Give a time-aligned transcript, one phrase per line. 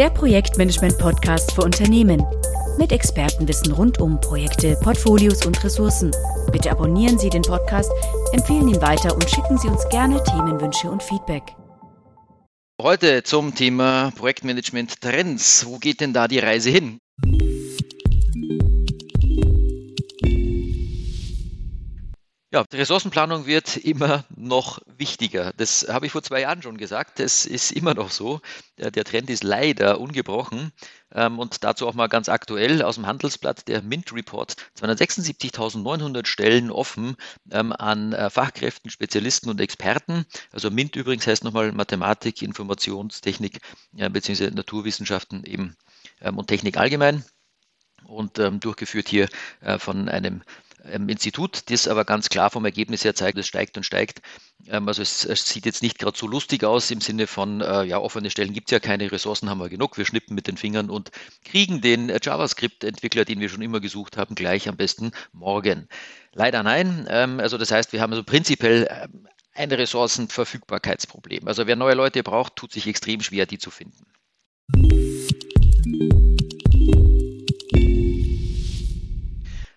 [0.00, 2.24] der Projektmanagement-Podcast für Unternehmen.
[2.78, 6.10] Mit Expertenwissen rund um Projekte, Portfolios und Ressourcen.
[6.50, 7.92] Bitte abonnieren Sie den Podcast,
[8.32, 11.42] empfehlen ihn weiter und schicken Sie uns gerne Themenwünsche und Feedback.
[12.80, 15.66] Heute zum Thema Projektmanagement Trends.
[15.66, 16.98] Wo geht denn da die Reise hin?
[22.52, 25.52] Ja, die Ressourcenplanung wird immer noch wichtiger.
[25.56, 27.20] Das habe ich vor zwei Jahren schon gesagt.
[27.20, 28.40] Das ist immer noch so.
[28.76, 30.72] Der Trend ist leider ungebrochen.
[31.12, 34.56] Ähm, und dazu auch mal ganz aktuell aus dem Handelsblatt der Mint Report.
[34.80, 37.14] 276.900 Stellen offen
[37.52, 40.26] ähm, an äh, Fachkräften, Spezialisten und Experten.
[40.50, 43.60] Also Mint übrigens heißt nochmal Mathematik, Informationstechnik
[43.92, 44.50] bzw.
[44.50, 45.76] Naturwissenschaften eben
[46.20, 47.24] ähm, und Technik allgemein.
[48.02, 49.28] Und durchgeführt hier
[49.60, 50.42] äh, von einem
[50.84, 54.20] ähm, Institut, das aber ganz klar vom Ergebnis her zeigt, es steigt und steigt.
[54.66, 57.84] Ähm, also es, es sieht jetzt nicht gerade so lustig aus im Sinne von, äh,
[57.84, 60.56] ja, offene Stellen gibt es ja keine, Ressourcen haben wir genug, wir schnippen mit den
[60.56, 61.10] Fingern und
[61.44, 65.88] kriegen den JavaScript-Entwickler, den wir schon immer gesucht haben, gleich am besten morgen.
[66.32, 67.06] Leider nein.
[67.10, 69.08] Ähm, also das heißt, wir haben also prinzipiell
[69.54, 71.46] ein Ressourcenverfügbarkeitsproblem.
[71.46, 74.06] Also wer neue Leute braucht, tut sich extrem schwer, die zu finden.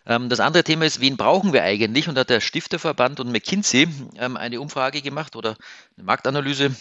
[0.06, 2.10] Das andere Thema ist, wen brauchen wir eigentlich?
[2.10, 3.88] Und da hat der Stifterverband und McKinsey
[4.18, 5.56] ähm, eine Umfrage gemacht oder
[5.96, 6.76] eine Marktanalyse,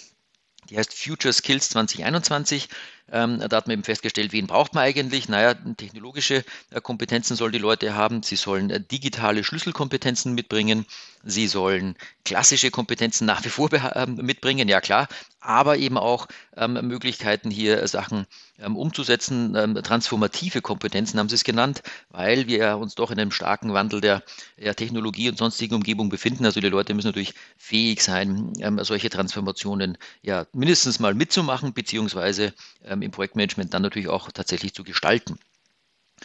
[0.70, 2.68] die heißt Future Skills 2021.
[3.10, 5.28] Ähm, da hat man eben festgestellt, wen braucht man eigentlich?
[5.28, 8.22] Naja, technologische äh, Kompetenzen sollen die Leute haben.
[8.22, 10.86] Sie sollen äh, digitale Schlüsselkompetenzen mitbringen.
[11.24, 15.08] Sie sollen klassische Kompetenzen nach wie vor äh, mitbringen, ja klar,
[15.40, 18.26] aber eben auch ähm, Möglichkeiten hier Sachen
[18.58, 19.54] ähm, umzusetzen.
[19.56, 24.00] Ähm, transformative Kompetenzen haben sie es genannt, weil wir uns doch in einem starken Wandel
[24.00, 24.22] der,
[24.58, 26.44] der Technologie und sonstigen Umgebung befinden.
[26.44, 32.54] Also die Leute müssen natürlich fähig sein, ähm, solche Transformationen ja mindestens mal mitzumachen, beziehungsweise
[32.84, 35.38] ähm, im Projektmanagement dann natürlich auch tatsächlich zu gestalten.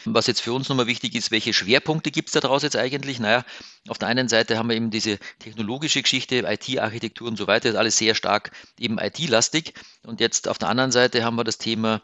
[0.06, 3.20] Was jetzt für uns nochmal wichtig ist, welche Schwerpunkte gibt es da draus jetzt eigentlich?
[3.20, 3.44] Naja,
[3.88, 7.76] auf der einen Seite haben wir eben diese technologische Geschichte, IT-Architektur und so weiter, ist
[7.76, 9.74] alles sehr stark eben IT-lastig.
[10.04, 12.02] Und jetzt auf der anderen Seite haben wir das Thema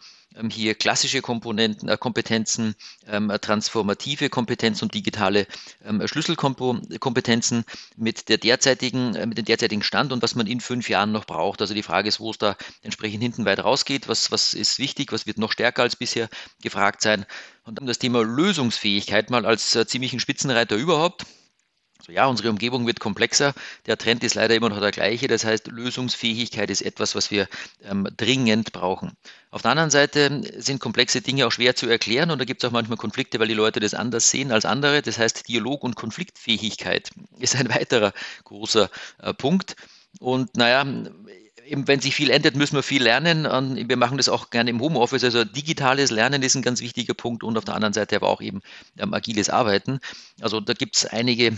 [0.50, 2.76] hier klassische Komponenten, äh, Kompetenzen,
[3.08, 5.48] ähm, transformative Kompetenzen und digitale
[5.86, 10.90] ähm, Schlüsselkompetenzen mit der derzeitigen, äh, mit dem derzeitigen Stand und was man in fünf
[10.90, 11.62] Jahren noch braucht.
[11.62, 15.12] Also die Frage ist, wo es da entsprechend hinten weit rausgeht, was, was ist wichtig,
[15.12, 16.30] was wird noch stärker als bisher
[16.62, 17.26] gefragt sein.
[17.64, 21.26] Und dann das Thema Lösungsfähigkeit mal als äh, ziemlichen Spitzenreiter überhaupt.
[22.09, 23.53] Ja, unsere Umgebung wird komplexer.
[23.86, 25.28] Der Trend ist leider immer noch der gleiche.
[25.28, 27.47] Das heißt, Lösungsfähigkeit ist etwas, was wir
[27.84, 29.16] ähm, dringend brauchen.
[29.52, 32.68] Auf der anderen Seite sind komplexe Dinge auch schwer zu erklären und da gibt es
[32.68, 35.02] auch manchmal Konflikte, weil die Leute das anders sehen als andere.
[35.02, 37.09] Das heißt, Dialog und Konfliktfähigkeit
[37.40, 38.12] ist ein weiterer
[38.44, 39.78] großer äh, Punkt.
[40.19, 40.86] Und naja,
[41.69, 43.46] wenn sich viel ändert, müssen wir viel lernen.
[43.46, 45.24] Und wir machen das auch gerne im Homeoffice.
[45.24, 48.42] Also digitales Lernen ist ein ganz wichtiger Punkt und auf der anderen Seite aber auch
[48.42, 48.62] eben
[48.97, 50.00] ähm, agiles Arbeiten.
[50.42, 51.58] Also da gibt es einige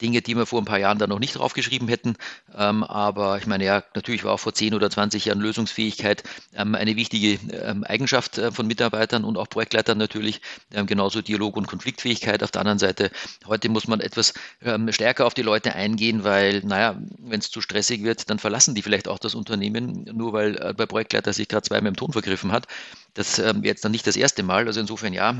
[0.00, 2.16] Dinge, die wir vor ein paar Jahren da noch nicht draufgeschrieben hätten.
[2.54, 6.22] Ähm, aber ich meine, ja, natürlich war auch vor 10 oder 20 Jahren Lösungsfähigkeit
[6.54, 10.40] ähm, eine wichtige ähm, Eigenschaft äh, von Mitarbeitern und auch Projektleitern natürlich.
[10.72, 12.42] Ähm, genauso Dialog und Konfliktfähigkeit.
[12.42, 13.10] Auf der anderen Seite,
[13.46, 17.60] heute muss man etwas ähm, stärker auf die Leute eingehen, weil, naja, wenn es zu
[17.60, 21.48] stressig wird, dann verlassen die vielleicht auch das Unternehmen, nur weil äh, der Projektleiter sich
[21.48, 22.66] gerade zweimal im Ton vergriffen hat.
[23.14, 24.66] Das ähm, jetzt dann nicht das erste Mal.
[24.66, 25.34] Also insofern ja,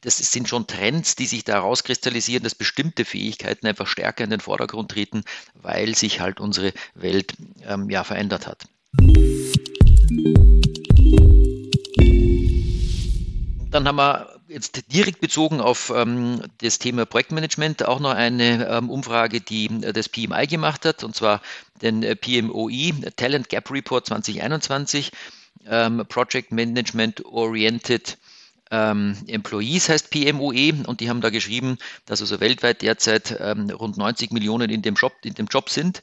[0.00, 4.40] das sind schon Trends, die sich da herauskristallisieren, dass bestimmte Fähigkeiten einfach stärker in den
[4.40, 5.22] Vordergrund treten,
[5.54, 7.34] weil sich halt unsere Welt
[7.66, 8.66] ähm, ja verändert hat.
[13.70, 18.88] Dann haben wir jetzt direkt bezogen auf ähm, das Thema Projektmanagement auch noch eine ähm,
[18.88, 21.42] Umfrage, die äh, das PMI gemacht hat, und zwar
[21.82, 25.12] den äh, PMOI Talent Gap Report 2021
[25.68, 28.16] ähm, Project Management Oriented
[28.70, 33.96] ähm, Employees heißt PMOE und die haben da geschrieben, dass also weltweit derzeit ähm, rund
[33.96, 36.02] 90 Millionen in dem Job, in dem Job sind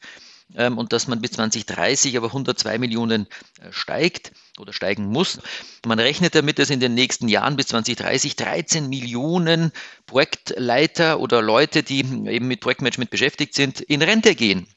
[0.56, 3.28] ähm, und dass man bis 2030 aber 102 Millionen
[3.62, 5.40] äh, steigt oder steigen muss.
[5.86, 9.72] Man rechnet damit, dass in den nächsten Jahren bis 2030 13 Millionen
[10.06, 14.68] Projektleiter oder Leute, die eben mit Projektmanagement beschäftigt sind, in Rente gehen.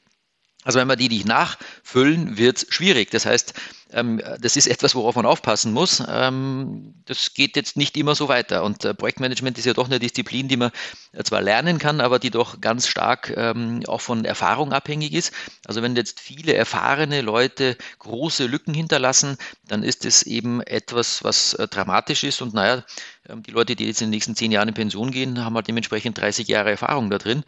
[0.69, 3.09] Also wenn man die nicht nachfüllen, wird es schwierig.
[3.09, 3.55] Das heißt,
[3.91, 6.03] ähm, das ist etwas, worauf man aufpassen muss.
[6.07, 8.63] Ähm, das geht jetzt nicht immer so weiter.
[8.63, 10.69] Und äh, Projektmanagement ist ja doch eine Disziplin, die man
[11.11, 15.33] äh, zwar lernen kann, aber die doch ganz stark ähm, auch von Erfahrung abhängig ist.
[15.65, 19.37] Also wenn jetzt viele erfahrene Leute große Lücken hinterlassen,
[19.67, 22.43] dann ist es eben etwas, was äh, dramatisch ist.
[22.43, 22.83] Und naja,
[23.27, 26.19] die Leute, die jetzt in den nächsten zehn Jahren in Pension gehen, haben halt dementsprechend
[26.19, 27.43] 30 Jahre Erfahrung da drin.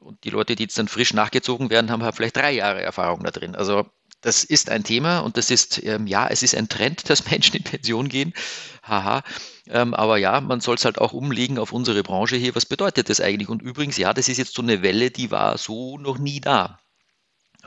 [0.00, 3.22] Und die Leute, die jetzt dann frisch nachgezogen werden, haben halt vielleicht drei Jahre Erfahrung
[3.22, 3.54] da drin.
[3.54, 3.86] Also
[4.20, 7.56] das ist ein Thema und das ist, ähm, ja, es ist ein Trend, dass Menschen
[7.56, 8.34] in Pension gehen.
[8.82, 9.22] Haha.
[9.68, 12.54] Ähm, aber ja, man soll es halt auch umlegen auf unsere Branche hier.
[12.54, 13.48] Was bedeutet das eigentlich?
[13.48, 16.79] Und übrigens, ja, das ist jetzt so eine Welle, die war so noch nie da.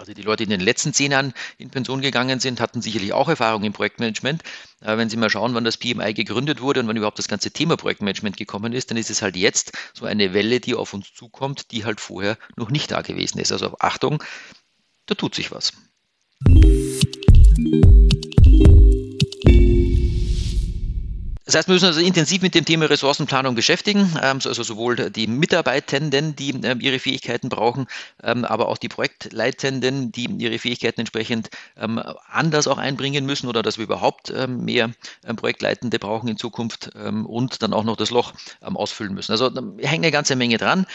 [0.03, 3.13] Also die Leute, die in den letzten zehn Jahren in Pension gegangen sind, hatten sicherlich
[3.13, 4.44] auch Erfahrung im Projektmanagement.
[4.81, 7.51] Aber wenn Sie mal schauen, wann das PMI gegründet wurde und wann überhaupt das ganze
[7.51, 11.13] Thema Projektmanagement gekommen ist, dann ist es halt jetzt so eine Welle, die auf uns
[11.13, 13.53] zukommt, die halt vorher noch nicht da gewesen ist.
[13.53, 14.21] Also Achtung,
[15.05, 15.71] da tut sich was.
[21.53, 25.27] Das heißt, wir müssen also intensiv mit dem Thema Ressourcenplanung beschäftigen, ähm, also sowohl die
[25.27, 27.85] Mitarbeitenden, die ähm, ihre Fähigkeiten brauchen,
[28.23, 31.50] ähm, aber auch die Projektleitenden, die ihre Fähigkeiten entsprechend
[32.31, 34.91] anders auch einbringen müssen oder dass wir überhaupt mehr
[35.35, 39.31] Projektleitende brauchen in Zukunft und dann auch noch das Loch ausfüllen müssen.
[39.31, 40.85] Also da hängt eine ganze Menge dran,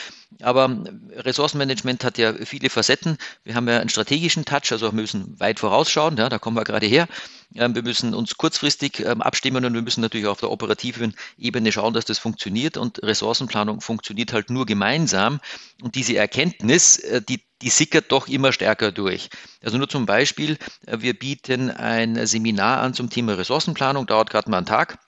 [0.42, 0.84] aber
[1.16, 3.16] Ressourcenmanagement hat ja viele Facetten.
[3.44, 6.64] Wir haben ja einen strategischen Touch, also wir müssen weit vorausschauen, ja, da kommen wir
[6.64, 7.08] gerade her.
[7.50, 12.04] Wir müssen uns kurzfristig abstimmen und wir müssen natürlich auf der operativen Ebene schauen, dass
[12.04, 12.76] das funktioniert.
[12.76, 15.40] Und Ressourcenplanung funktioniert halt nur gemeinsam.
[15.82, 19.30] Und diese Erkenntnis, äh, die, die sickert doch immer stärker durch.
[19.62, 24.50] Also nur zum Beispiel, äh, wir bieten ein Seminar an zum Thema Ressourcenplanung, dauert gerade
[24.50, 24.98] mal einen Tag.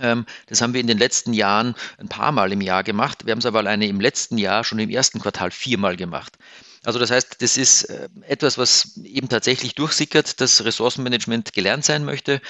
[0.00, 3.26] Ähm, das haben wir in den letzten Jahren ein paar Mal im Jahr gemacht.
[3.26, 6.36] Wir haben es aber alleine im letzten Jahr schon im ersten Quartal viermal gemacht.
[6.84, 12.04] Also das heißt, das ist äh, etwas, was eben tatsächlich durchsickert, dass Ressourcenmanagement gelernt sein
[12.04, 12.40] möchte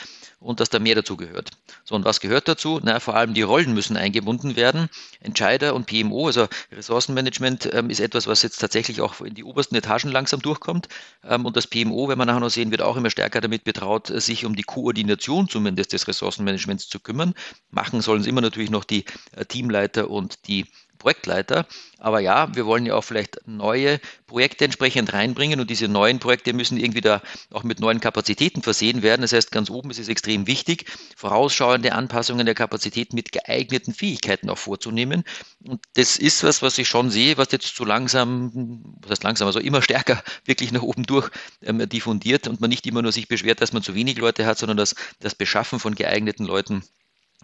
[0.43, 1.50] und dass da mehr dazu gehört.
[1.84, 2.81] So, und was gehört dazu?
[2.82, 4.88] Na, vor allem die Rollen müssen eingebunden werden.
[5.20, 9.75] Entscheider und PMO, also Ressourcenmanagement, ähm, ist etwas, was jetzt tatsächlich auch in die obersten
[9.75, 10.88] Etagen langsam durchkommt.
[11.25, 14.08] Ähm, und das PMO, wenn man nachher noch sehen, wird auch immer stärker damit betraut,
[14.08, 17.34] sich um die Koordination zumindest des Ressourcenmanagements zu kümmern.
[17.70, 19.05] Machen sollen es immer natürlich noch die
[19.37, 20.67] äh, Teamleiter und die
[21.03, 21.67] Projektleiter.
[21.99, 26.53] Aber ja, wir wollen ja auch vielleicht neue Projekte entsprechend reinbringen und diese neuen Projekte
[26.53, 29.23] müssen irgendwie da auch mit neuen Kapazitäten versehen werden.
[29.23, 34.49] Das heißt, ganz oben ist es extrem wichtig, vorausschauende Anpassungen der Kapazität mit geeigneten Fähigkeiten
[34.49, 35.25] auch vorzunehmen.
[35.65, 39.47] Und das ist was, was ich schon sehe, was jetzt so langsam, was heißt langsam,
[39.47, 41.31] also immer stärker wirklich nach oben durch
[41.63, 44.59] ähm, diffundiert und man nicht immer nur sich beschwert, dass man zu wenig Leute hat,
[44.59, 46.85] sondern dass das Beschaffen von geeigneten Leuten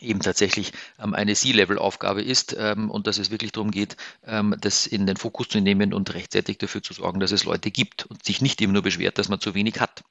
[0.01, 0.73] eben tatsächlich
[1.03, 3.97] ähm, eine C-Level-Aufgabe ist ähm, und dass es wirklich darum geht,
[4.27, 7.71] ähm, das in den Fokus zu nehmen und rechtzeitig dafür zu sorgen, dass es Leute
[7.71, 10.03] gibt und sich nicht immer nur beschwert, dass man zu wenig hat.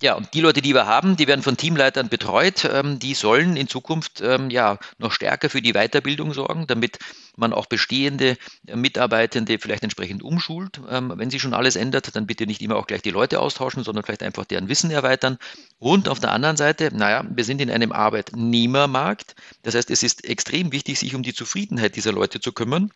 [0.00, 2.64] Ja, und die Leute, die wir haben, die werden von Teamleitern betreut.
[2.64, 6.98] Ähm, die sollen in Zukunft ähm, ja noch stärker für die Weiterbildung sorgen, damit
[7.36, 8.36] man auch bestehende
[8.72, 10.80] Mitarbeitende vielleicht entsprechend umschult.
[10.88, 13.82] Ähm, wenn sich schon alles ändert, dann bitte nicht immer auch gleich die Leute austauschen,
[13.82, 15.36] sondern vielleicht einfach deren Wissen erweitern.
[15.80, 19.34] Und auf der anderen Seite, naja, wir sind in einem Arbeitnehmermarkt.
[19.62, 22.92] Das heißt, es ist extrem wichtig, sich um die Zufriedenheit dieser Leute zu kümmern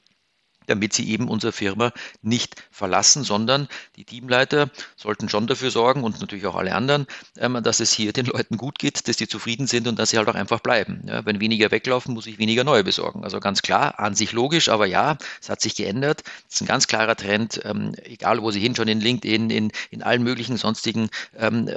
[0.73, 1.93] damit sie eben unsere Firma
[2.23, 7.07] nicht verlassen, sondern die Teamleiter sollten schon dafür sorgen und natürlich auch alle anderen,
[7.39, 10.19] ähm, dass es hier den Leuten gut geht, dass die zufrieden sind und dass sie
[10.19, 11.03] halt auch einfach bleiben.
[11.25, 13.25] wenn weniger weglaufen, muss ich weniger neue besorgen.
[13.25, 16.23] Also ganz klar, an sich logisch, aber ja, es hat sich geändert.
[16.49, 20.03] Es ist ein ganz klarer Trend, ähm, egal wo Sie hinschauen, in LinkedIn, in, in
[20.03, 21.69] allen möglichen sonstigen ähm,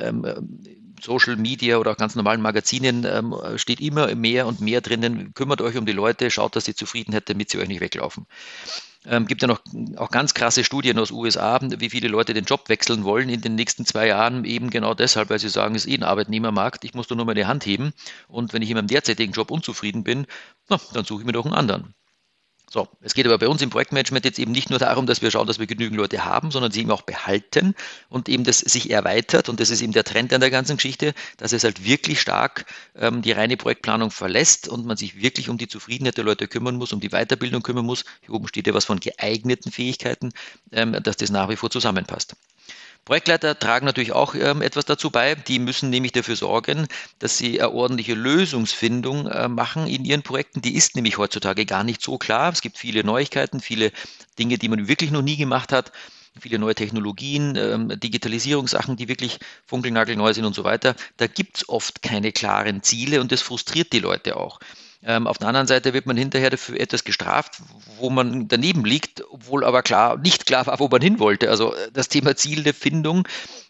[1.02, 5.62] Social Media oder auch ganz normalen Magazinen ähm, steht immer mehr und mehr drinnen, kümmert
[5.62, 8.26] euch um die Leute, schaut, dass sie zufrieden seid, damit sie euch nicht weglaufen.
[9.08, 9.62] Ähm, gibt ja noch
[9.98, 13.56] auch ganz krasse Studien aus USA, wie viele Leute den Job wechseln wollen in den
[13.56, 16.94] nächsten zwei Jahren, eben genau deshalb, weil sie sagen, es ist eh ein Arbeitnehmermarkt, ich
[16.94, 17.94] muss da nur meine Hand heben
[18.28, 20.26] und wenn ich in meinem derzeitigen Job unzufrieden bin,
[20.70, 21.94] na, dann suche ich mir doch einen anderen.
[22.76, 25.32] So, es geht aber bei uns im Projektmanagement jetzt eben nicht nur darum, dass wir
[25.32, 27.74] schauen, dass wir genügend Leute haben, sondern sie eben auch behalten
[28.10, 29.48] und eben das sich erweitert.
[29.48, 32.66] Und das ist eben der Trend an der ganzen Geschichte, dass es halt wirklich stark
[32.98, 36.76] ähm, die reine Projektplanung verlässt und man sich wirklich um die Zufriedenheit der Leute kümmern
[36.76, 38.04] muss, um die Weiterbildung kümmern muss.
[38.26, 40.34] Hier oben steht ja was von geeigneten Fähigkeiten,
[40.74, 42.36] ähm, dass das nach wie vor zusammenpasst.
[43.06, 45.36] Projektleiter tragen natürlich auch ähm, etwas dazu bei.
[45.36, 46.88] Die müssen nämlich dafür sorgen,
[47.20, 50.62] dass sie eine ordentliche Lösungsfindung äh, machen in ihren Projekten.
[50.62, 52.52] Die ist nämlich heutzutage gar nicht so klar.
[52.52, 53.92] Es gibt viele Neuigkeiten, viele
[54.40, 55.92] Dinge, die man wirklich noch nie gemacht hat
[56.40, 60.96] viele neue Technologien, ähm, Digitalisierungssachen, die wirklich funkelnagelneu sind und so weiter.
[61.18, 64.60] Da gibt es oft keine klaren Ziele und das frustriert die Leute auch.
[65.08, 67.62] Ähm, auf der anderen Seite wird man hinterher dafür etwas gestraft,
[67.98, 71.50] wo man daneben liegt, obwohl aber klar, nicht klar war, wo man hin wollte.
[71.52, 73.28] Also äh, das Thema Zielfindung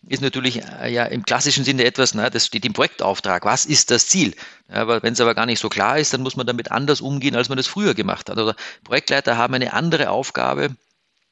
[0.07, 3.43] ist natürlich äh, ja im klassischen Sinne etwas, na, das steht im Projektauftrag.
[3.43, 4.33] Was ist das Ziel?
[4.69, 7.01] Ja, aber wenn es aber gar nicht so klar ist, dann muss man damit anders
[7.01, 8.37] umgehen, als man das früher gemacht hat.
[8.37, 8.53] Also
[8.85, 10.69] Projektleiter haben eine andere Aufgabe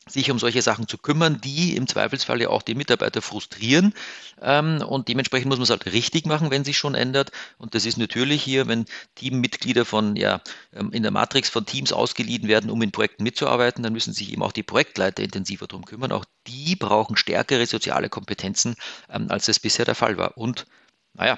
[0.07, 3.93] sich um solche Sachen zu kümmern, die im Zweifelsfall ja auch die Mitarbeiter frustrieren.
[4.41, 7.31] Ähm, und dementsprechend muss man es halt richtig machen, wenn sich schon ändert.
[7.57, 10.41] Und das ist natürlich hier, wenn Teammitglieder von, ja,
[10.74, 14.31] ähm, in der Matrix von Teams ausgeliehen werden, um in Projekten mitzuarbeiten, dann müssen sich
[14.31, 16.12] eben auch die Projektleiter intensiver darum kümmern.
[16.12, 18.75] Auch die brauchen stärkere soziale Kompetenzen,
[19.10, 20.38] ähm, als es bisher der Fall war.
[20.38, 20.65] Und
[21.13, 21.38] naja,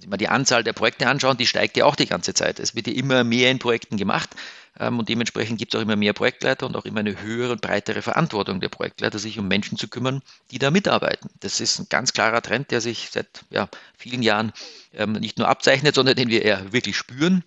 [0.00, 2.60] wenn mal die Anzahl der Projekte anschauen, die steigt ja auch die ganze Zeit.
[2.60, 4.30] Es wird ja immer mehr in Projekten gemacht.
[4.78, 7.60] Ähm, und dementsprechend gibt es auch immer mehr Projektleiter und auch immer eine höhere und
[7.60, 11.30] breitere Verantwortung der Projektleiter, sich um Menschen zu kümmern, die da mitarbeiten.
[11.40, 14.52] Das ist ein ganz klarer Trend, der sich seit ja, vielen Jahren
[14.94, 17.44] ähm, nicht nur abzeichnet, sondern den wir eher wirklich spüren.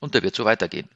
[0.00, 0.88] Und der wird so weitergehen.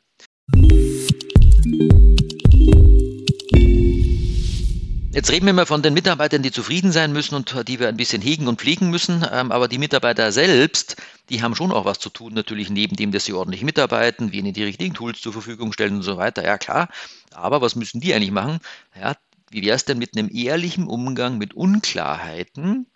[5.15, 7.99] Jetzt reden wir mal von den Mitarbeitern, die zufrieden sein müssen und die wir ein
[7.99, 9.27] bisschen hegen und pflegen müssen.
[9.31, 10.97] Ähm, aber die Mitarbeiter selbst,
[11.29, 14.39] die haben schon auch was zu tun, natürlich neben dem, dass sie ordentlich mitarbeiten, wir
[14.39, 16.43] ihnen die richtigen Tools zur Verfügung stellen und so weiter.
[16.43, 16.89] Ja, klar.
[17.35, 18.59] Aber was müssen die eigentlich machen?
[18.99, 19.15] Ja,
[19.51, 22.87] wie wäre es denn mit einem ehrlichen Umgang mit Unklarheiten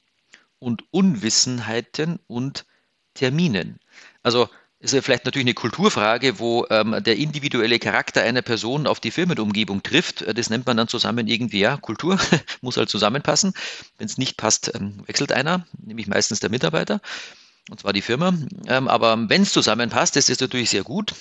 [0.58, 2.64] und Unwissenheiten und
[3.12, 3.78] Terminen?
[4.22, 4.48] Also
[4.92, 9.10] ist ja vielleicht natürlich eine Kulturfrage, wo ähm, der individuelle Charakter einer Person auf die
[9.10, 10.22] Firmenumgebung trifft.
[10.22, 12.18] Äh, das nennt man dann zusammen irgendwie, ja, Kultur,
[12.60, 13.54] muss halt zusammenpassen.
[13.98, 17.00] Wenn es nicht passt, ähm, wechselt einer, nämlich meistens der Mitarbeiter,
[17.70, 18.34] und zwar die Firma.
[18.66, 21.14] Ähm, aber wenn es zusammenpasst, ist das natürlich sehr gut.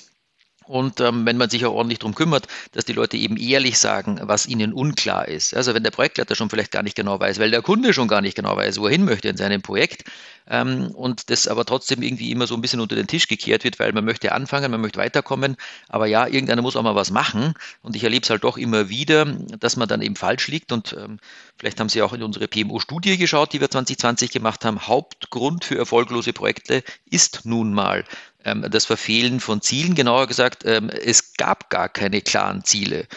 [0.68, 4.20] Und ähm, wenn man sich auch ordentlich darum kümmert, dass die Leute eben ehrlich sagen,
[4.24, 5.56] was ihnen unklar ist.
[5.56, 8.22] Also wenn der Projektleiter schon vielleicht gar nicht genau weiß, weil der Kunde schon gar
[8.22, 10.06] nicht genau weiß, wo er hin möchte in seinem Projekt
[10.48, 13.80] ähm, und das aber trotzdem irgendwie immer so ein bisschen unter den Tisch gekehrt wird,
[13.80, 15.58] weil man möchte anfangen, man möchte weiterkommen,
[15.90, 18.90] aber ja, irgendeiner muss auch mal was machen und ich erlebe es halt doch immer
[18.90, 21.20] wieder, dass man dann eben falsch liegt und ähm,
[21.58, 24.88] vielleicht haben Sie auch in unsere PMO-Studie geschaut, die wir 2020 gemacht haben.
[24.88, 28.04] Hauptgrund für erfolglose Projekte ist nun mal
[28.44, 33.08] ähm, das Verfehlen von Zielen, genauer gesagt, ähm, es gab gar keine klaren Ziele.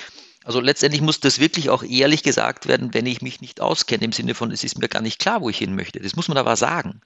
[0.48, 4.12] Also letztendlich muss das wirklich auch ehrlich gesagt werden, wenn ich mich nicht auskenne, im
[4.12, 6.00] Sinne von, es ist mir gar nicht klar, wo ich hin möchte.
[6.00, 7.02] Das muss man aber sagen.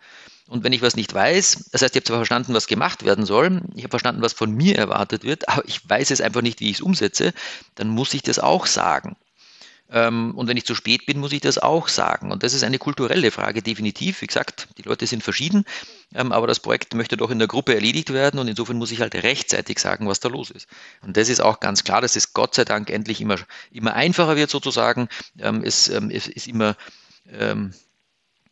[0.46, 3.26] Und wenn ich was nicht weiß, das heißt, ich habe zwar verstanden, was gemacht werden
[3.26, 6.60] soll, ich habe verstanden, was von mir erwartet wird, aber ich weiß es einfach nicht,
[6.60, 7.34] wie ich es umsetze,
[7.74, 9.16] dann muss ich das auch sagen.
[9.92, 12.32] Ähm, und wenn ich zu spät bin, muss ich das auch sagen.
[12.32, 14.22] Und das ist eine kulturelle Frage, definitiv.
[14.22, 15.64] Wie gesagt, die Leute sind verschieden,
[16.14, 19.00] ähm, aber das Projekt möchte doch in der Gruppe erledigt werden und insofern muss ich
[19.00, 20.66] halt rechtzeitig sagen, was da los ist.
[21.02, 23.36] Und das ist auch ganz klar, dass es Gott sei Dank endlich immer,
[23.70, 25.08] immer einfacher wird sozusagen.
[25.38, 26.76] Ähm, es, ist immer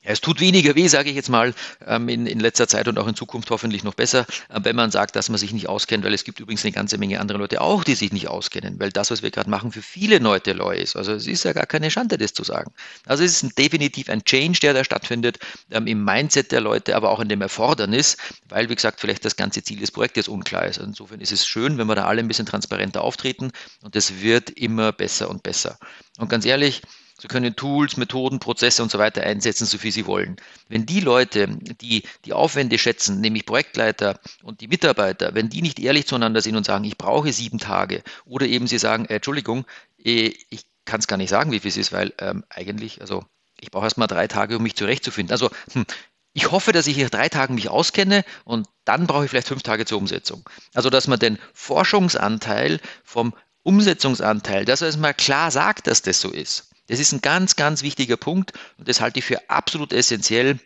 [0.03, 1.55] es tut weniger weh, sage ich jetzt mal,
[1.87, 4.91] ähm, in, in letzter Zeit und auch in Zukunft hoffentlich noch besser, äh, wenn man
[4.91, 7.61] sagt, dass man sich nicht auskennt, weil es gibt übrigens eine ganze Menge andere Leute
[7.61, 10.75] auch, die sich nicht auskennen, weil das, was wir gerade machen, für viele Leute neu
[10.75, 10.97] ist.
[10.97, 12.73] Also es ist ja gar keine Schande, das zu sagen.
[13.05, 15.39] Also es ist definitiv ein Change, der da stattfindet,
[15.71, 18.17] ähm, im Mindset der Leute, aber auch in dem Erfordernis,
[18.49, 20.79] weil, wie gesagt, vielleicht das ganze Ziel des Projektes unklar ist.
[20.79, 23.53] Insofern ist es schön, wenn wir da alle ein bisschen transparenter auftreten
[23.83, 25.79] und es wird immer besser und besser.
[26.19, 26.83] Und ganz ehrlich,
[27.21, 30.37] Sie können Tools, Methoden, Prozesse und so weiter einsetzen, so viel Sie wollen.
[30.69, 35.79] Wenn die Leute, die die Aufwände schätzen, nämlich Projektleiter und die Mitarbeiter, wenn die nicht
[35.79, 39.67] ehrlich zueinander sind und sagen, ich brauche sieben Tage, oder eben sie sagen, äh, Entschuldigung,
[40.03, 43.25] äh, ich kann es gar nicht sagen, wie viel es ist, weil ähm, eigentlich, also
[43.61, 45.33] ich brauche erst mal drei Tage, um mich zurechtzufinden.
[45.33, 45.85] Also hm,
[46.33, 49.63] ich hoffe, dass ich nach drei Tagen mich auskenne und dann brauche ich vielleicht fünf
[49.63, 50.49] Tage zur Umsetzung.
[50.75, 56.21] Also, dass man den Forschungsanteil vom Umsetzungsanteil, dass er es mal klar sagt, dass das
[56.21, 56.71] so ist.
[56.91, 60.59] Das ist ein ganz, ganz wichtiger Punkt und das halte ich für absolut essentiell,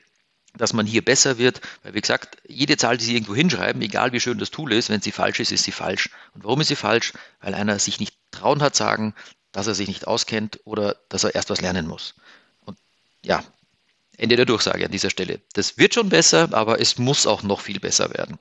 [0.57, 4.13] dass man hier besser wird, weil wie gesagt, jede Zahl, die Sie irgendwo hinschreiben, egal
[4.13, 6.09] wie schön das Tool ist, wenn sie falsch ist, ist sie falsch.
[6.33, 7.13] Und warum ist sie falsch?
[7.43, 9.15] Weil einer sich nicht trauen hat sagen,
[9.53, 12.15] dass er sich nicht auskennt oder dass er erst was lernen muss.
[12.65, 12.79] Und
[13.23, 13.45] ja,
[14.17, 15.43] Ende der Durchsage an dieser Stelle.
[15.53, 18.39] Das wird schon besser, aber es muss auch noch viel besser werden.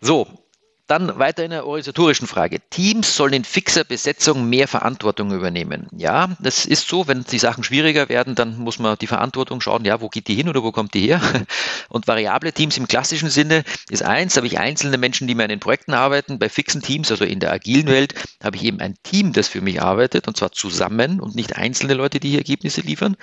[0.00, 0.41] So,
[0.86, 2.60] dann weiter in der organisatorischen Frage.
[2.70, 5.88] Teams sollen in fixer Besetzung mehr Verantwortung übernehmen.
[5.96, 9.84] Ja, das ist so, wenn die Sachen schwieriger werden, dann muss man die Verantwortung schauen,
[9.84, 11.20] ja, wo geht die hin oder wo kommt die her?
[11.88, 15.48] Und variable Teams im klassischen Sinne ist eins, habe ich einzelne Menschen, die mir an
[15.50, 16.38] den Projekten arbeiten.
[16.38, 19.60] Bei fixen Teams, also in der agilen Welt, habe ich eben ein Team, das für
[19.60, 23.16] mich arbeitet, und zwar zusammen und nicht einzelne Leute, die hier Ergebnisse liefern.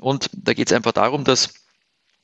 [0.00, 1.63] Und da geht es einfach darum, dass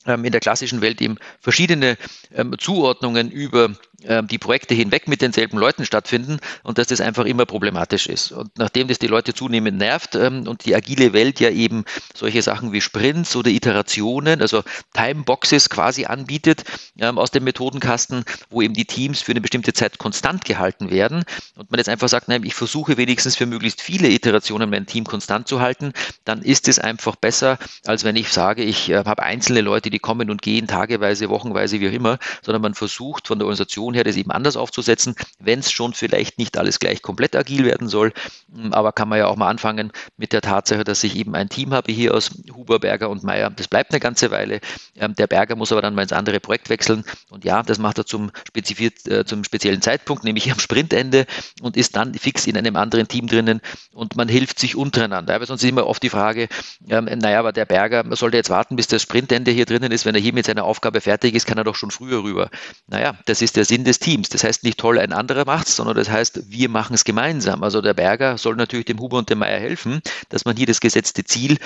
[0.05, 1.97] in der klassischen Welt eben verschiedene
[2.33, 7.25] ähm, Zuordnungen über ähm, die Projekte hinweg mit denselben Leuten stattfinden und dass das einfach
[7.25, 8.31] immer problematisch ist.
[8.31, 12.41] Und nachdem das die Leute zunehmend nervt ähm, und die agile Welt ja eben solche
[12.41, 14.63] Sachen wie Sprints oder Iterationen, also
[14.95, 16.63] Timeboxes quasi anbietet
[16.97, 21.23] ähm, aus dem Methodenkasten, wo eben die Teams für eine bestimmte Zeit konstant gehalten werden
[21.55, 25.03] und man jetzt einfach sagt, nein, ich versuche wenigstens für möglichst viele Iterationen mein Team
[25.03, 25.93] konstant zu halten,
[26.25, 29.99] dann ist es einfach besser, als wenn ich sage, ich äh, habe einzelne Leute, die
[29.99, 34.03] kommen und gehen, tageweise, wochenweise, wie auch immer, sondern man versucht von der Organisation her
[34.03, 38.13] das eben anders aufzusetzen, wenn es schon vielleicht nicht alles gleich komplett agil werden soll.
[38.53, 41.49] Hm, aber kann man ja auch mal anfangen mit der Tatsache, dass ich eben ein
[41.49, 43.49] Team habe hier aus Huber, Berger und Meier.
[43.49, 44.59] Das bleibt eine ganze Weile.
[44.95, 47.03] Ähm, der Berger muss aber dann mal ins andere Projekt wechseln.
[47.29, 51.25] Und ja, das macht er zum, äh, zum speziellen Zeitpunkt, nämlich am Sprintende
[51.61, 53.61] und ist dann fix in einem anderen Team drinnen
[53.93, 55.35] und man hilft sich untereinander.
[55.35, 56.47] Aber sonst ist immer oft die Frage,
[56.89, 60.05] ähm, naja, aber der Berger sollte jetzt warten, bis das Sprintende hier drinnen ist.
[60.05, 62.49] Wenn er hier mit seiner Aufgabe fertig ist, kann er doch schon früher rüber.
[62.87, 64.29] Naja, das ist der Sinn des Teams.
[64.29, 67.63] Das heißt nicht toll, ein anderer macht es, sondern das heißt, wir machen es gemeinsam.
[67.63, 70.79] Also der Berger soll natürlich dem Huber und dem Meier helfen, dass man hier das
[70.79, 71.57] gesetzte Ziel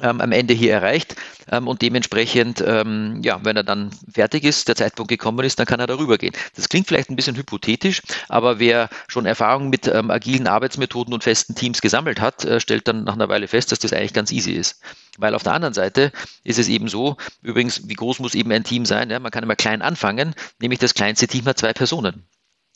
[0.00, 1.16] ähm, am Ende hier erreicht
[1.50, 5.66] ähm, und dementsprechend, ähm, ja, wenn er dann fertig ist, der Zeitpunkt gekommen ist, dann
[5.66, 6.32] kann er darüber gehen.
[6.56, 11.24] Das klingt vielleicht ein bisschen hypothetisch, aber wer schon Erfahrung mit ähm, agilen Arbeitsmethoden und
[11.24, 14.32] festen Teams gesammelt hat, äh, stellt dann nach einer Weile fest, dass das eigentlich ganz
[14.32, 14.80] easy ist.
[15.18, 16.10] Weil auf der anderen Seite
[16.42, 19.10] ist es eben so, übrigens, wie groß muss eben ein Team sein?
[19.10, 19.20] Ja?
[19.20, 22.24] Man kann immer klein anfangen, nämlich das kleinste Team hat zwei Personen.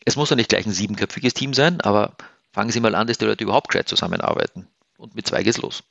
[0.04, 2.16] Es muss ja nicht gleich ein siebenköpfiges Team sein, aber
[2.52, 4.68] fangen Sie mal an, dass die Leute überhaupt gescheit zusammenarbeiten.
[4.98, 5.82] Und mit zwei geht's los.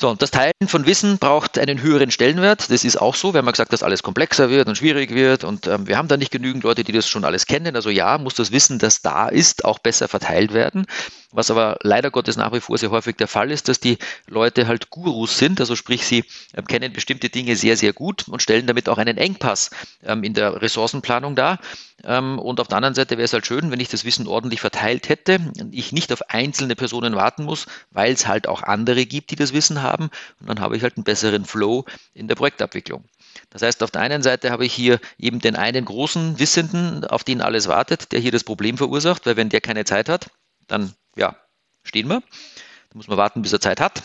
[0.00, 2.70] So, und das Teilen von Wissen braucht einen höheren Stellenwert.
[2.70, 3.34] Das ist auch so.
[3.34, 6.06] Wir haben ja gesagt, dass alles komplexer wird und schwierig wird und ähm, wir haben
[6.06, 7.74] da nicht genügend Leute, die das schon alles kennen.
[7.74, 10.86] Also ja, muss das Wissen, das da ist, auch besser verteilt werden.
[11.30, 14.66] Was aber leider Gottes nach wie vor sehr häufig der Fall ist, dass die Leute
[14.66, 18.66] halt Gurus sind, also sprich, sie äh, kennen bestimmte Dinge sehr, sehr gut und stellen
[18.66, 19.70] damit auch einen Engpass
[20.02, 21.58] ähm, in der Ressourcenplanung dar.
[22.02, 24.62] Ähm, und auf der anderen Seite wäre es halt schön, wenn ich das Wissen ordentlich
[24.62, 25.38] verteilt hätte,
[25.70, 29.52] ich nicht auf einzelne Personen warten muss, weil es halt auch andere gibt, die das
[29.52, 30.10] Wissen haben.
[30.40, 33.04] Und dann habe ich halt einen besseren Flow in der Projektabwicklung.
[33.50, 37.24] Das heißt, auf der einen Seite habe ich hier eben den einen großen Wissenden, auf
[37.24, 40.30] den alles wartet, der hier das Problem verursacht, weil wenn der keine Zeit hat,
[40.68, 41.36] dann ja,
[41.82, 42.20] stehen wir.
[42.20, 44.02] Da muss man warten, bis er Zeit hat.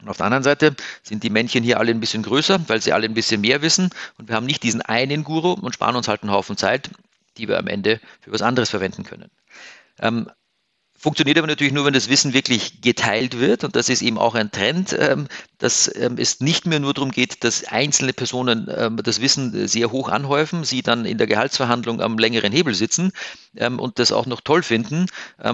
[0.00, 2.92] Und auf der anderen Seite sind die Männchen hier alle ein bisschen größer, weil sie
[2.92, 3.90] alle ein bisschen mehr wissen.
[4.16, 6.90] Und wir haben nicht diesen einen Guru und sparen uns halt einen Haufen Zeit,
[7.36, 9.30] die wir am Ende für was anderes verwenden können.
[9.98, 10.30] Ähm,
[11.02, 13.64] Funktioniert aber natürlich nur, wenn das Wissen wirklich geteilt wird.
[13.64, 17.10] Und das ist eben auch ein Trend, ähm, dass ähm, es nicht mehr nur darum
[17.10, 22.02] geht, dass einzelne Personen ähm, das Wissen sehr hoch anhäufen, sie dann in der Gehaltsverhandlung
[22.02, 23.12] am längeren Hebel sitzen
[23.78, 25.06] und das auch noch toll finden.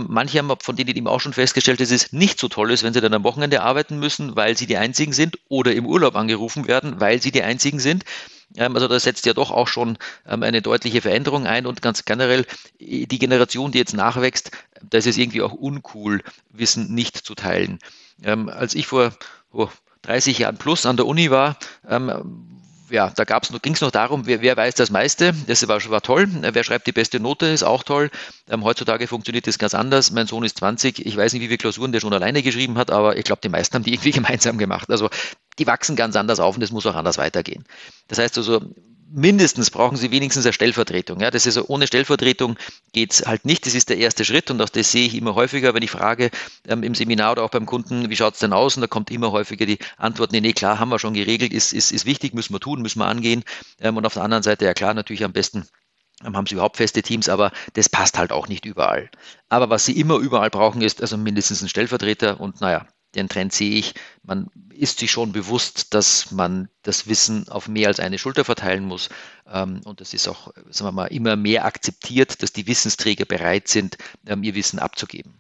[0.09, 2.93] Manche haben von denen eben auch schon festgestellt, dass es nicht so toll ist, wenn
[2.93, 6.69] sie dann am Wochenende arbeiten müssen, weil sie die Einzigen sind oder im Urlaub angerufen
[6.69, 8.05] werden, weil sie die Einzigen sind.
[8.59, 12.47] Also da setzt ja doch auch schon eine deutliche Veränderung ein und ganz generell
[12.81, 14.51] die Generation, die jetzt nachwächst,
[14.83, 17.79] da ist es irgendwie auch uncool, Wissen nicht zu teilen.
[18.25, 19.13] Als ich vor
[19.53, 19.69] oh,
[20.03, 21.59] 30 Jahren plus an der Uni war,
[22.91, 25.35] ja, da ging es noch darum, wer, wer, weiß das meiste.
[25.47, 26.29] Das war, war toll.
[26.41, 28.11] Wer schreibt die beste Note, ist auch toll.
[28.49, 30.11] Ähm, heutzutage funktioniert das ganz anders.
[30.11, 31.05] Mein Sohn ist 20.
[31.05, 33.49] Ich weiß nicht, wie viele Klausuren der schon alleine geschrieben hat, aber ich glaube, die
[33.49, 34.91] meisten haben die irgendwie gemeinsam gemacht.
[34.91, 35.11] Also
[35.59, 37.65] die wachsen ganz anders auf und es muss auch anders weitergehen.
[38.09, 38.61] Das heißt also,
[39.11, 41.21] mindestens brauchen sie wenigstens eine Stellvertretung.
[41.21, 42.57] Ja, das ist so, ohne Stellvertretung
[42.93, 43.67] geht's halt nicht.
[43.67, 46.31] Das ist der erste Schritt und auch das sehe ich immer häufiger, wenn ich frage
[46.67, 48.77] ähm, im Seminar oder auch beim Kunden, wie schaut's denn aus?
[48.77, 51.73] Und da kommt immer häufiger die Antwort, nee, nee, klar, haben wir schon geregelt, ist,
[51.73, 53.45] ist, ist wichtig, müssen wir tun, müssen wir angehen.
[53.81, 55.67] Ähm, und auf der anderen Seite, ja klar, natürlich am besten
[56.25, 59.11] ähm, haben sie überhaupt feste Teams, aber das passt halt auch nicht überall.
[59.49, 63.53] Aber was sie immer überall brauchen, ist also mindestens ein Stellvertreter und naja, den Trend
[63.53, 63.95] sehe ich.
[64.23, 68.85] Man ist sich schon bewusst, dass man das Wissen auf mehr als eine Schulter verteilen
[68.85, 69.09] muss.
[69.51, 73.69] Ähm, und das ist auch, sagen wir mal, immer mehr akzeptiert, dass die Wissensträger bereit
[73.69, 75.35] sind, ähm, ihr Wissen abzugeben.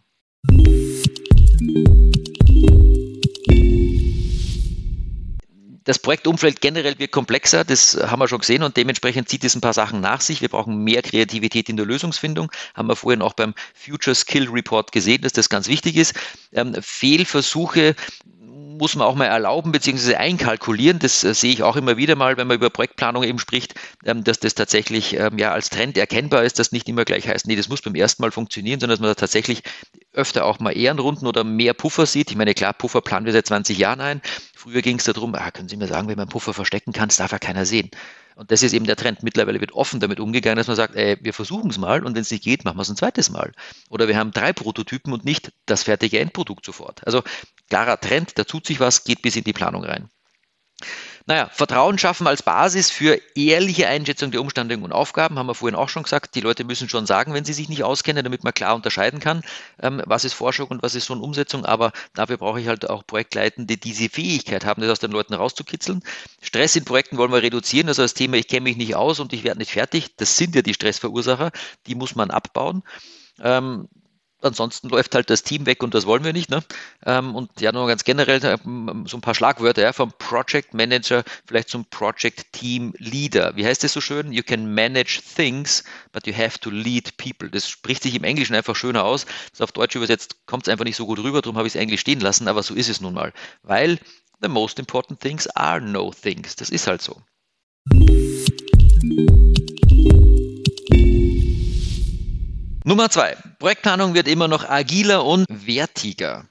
[5.86, 9.60] Das Projektumfeld generell wird komplexer, das haben wir schon gesehen und dementsprechend zieht es ein
[9.60, 10.40] paar Sachen nach sich.
[10.40, 14.90] Wir brauchen mehr Kreativität in der Lösungsfindung, haben wir vorhin auch beim Future Skill Report
[14.90, 16.14] gesehen, dass das ganz wichtig ist.
[16.52, 17.94] Ähm, Fehlversuche
[18.78, 20.16] muss man auch mal erlauben bzw.
[20.16, 20.98] einkalkulieren.
[20.98, 24.24] Das äh, sehe ich auch immer wieder mal, wenn man über Projektplanung eben spricht, ähm,
[24.24, 27.56] dass das tatsächlich ähm, ja als Trend erkennbar ist, dass nicht immer gleich heißt, nee,
[27.56, 29.62] das muss beim ersten Mal funktionieren, sondern dass man da tatsächlich
[30.12, 32.30] öfter auch mal Ehrenrunden oder mehr Puffer sieht.
[32.30, 34.22] Ich meine, klar, Puffer planen wir seit 20 Jahren ein.
[34.66, 37.18] Früher ging es darum, ah, können Sie mir sagen, wenn man Puffer verstecken kann, das
[37.18, 37.88] darf ja keiner sehen.
[38.34, 39.22] Und das ist eben der Trend.
[39.22, 42.22] Mittlerweile wird offen damit umgegangen, dass man sagt, ey, wir versuchen es mal und wenn
[42.22, 43.52] es nicht geht, machen wir es ein zweites Mal.
[43.90, 47.06] Oder wir haben drei Prototypen und nicht das fertige Endprodukt sofort.
[47.06, 47.22] Also
[47.70, 50.10] klarer Trend, da tut sich was, geht bis in die Planung rein.
[51.28, 55.74] Naja, Vertrauen schaffen als Basis für ehrliche Einschätzung der Umstände und Aufgaben, haben wir vorhin
[55.74, 56.36] auch schon gesagt.
[56.36, 59.42] Die Leute müssen schon sagen, wenn sie sich nicht auskennen, damit man klar unterscheiden kann,
[59.82, 61.64] ähm, was ist Forschung und was ist so eine Umsetzung.
[61.64, 65.34] Aber dafür brauche ich halt auch Projektleitende, die diese Fähigkeit haben, das aus den Leuten
[65.34, 66.04] rauszukitzeln.
[66.40, 67.88] Stress in Projekten wollen wir reduzieren.
[67.88, 70.54] Also das Thema, ich kenne mich nicht aus und ich werde nicht fertig, das sind
[70.54, 71.50] ja die Stressverursacher,
[71.88, 72.84] die muss man abbauen.
[73.42, 73.88] Ähm,
[74.42, 76.50] ansonsten läuft halt das Team weg und das wollen wir nicht.
[76.50, 76.62] Ne?
[77.04, 78.58] Ähm, und ja, nur ganz generell äh,
[79.06, 83.56] so ein paar Schlagwörter ja, vom Project Manager vielleicht zum Project Team Leader.
[83.56, 84.32] Wie heißt das so schön?
[84.32, 87.50] You can manage things, but you have to lead people.
[87.50, 89.26] Das spricht sich im Englischen einfach schöner aus.
[89.50, 91.80] Das auf Deutsch übersetzt kommt es einfach nicht so gut rüber, darum habe ich es
[91.80, 93.32] Englisch stehen lassen, aber so ist es nun mal.
[93.62, 93.98] Weil
[94.40, 96.56] the most important things are no things.
[96.56, 97.20] Das ist halt so.
[102.88, 103.36] Nummer zwei.
[103.58, 106.44] Projektplanung wird immer noch agiler und wertiger.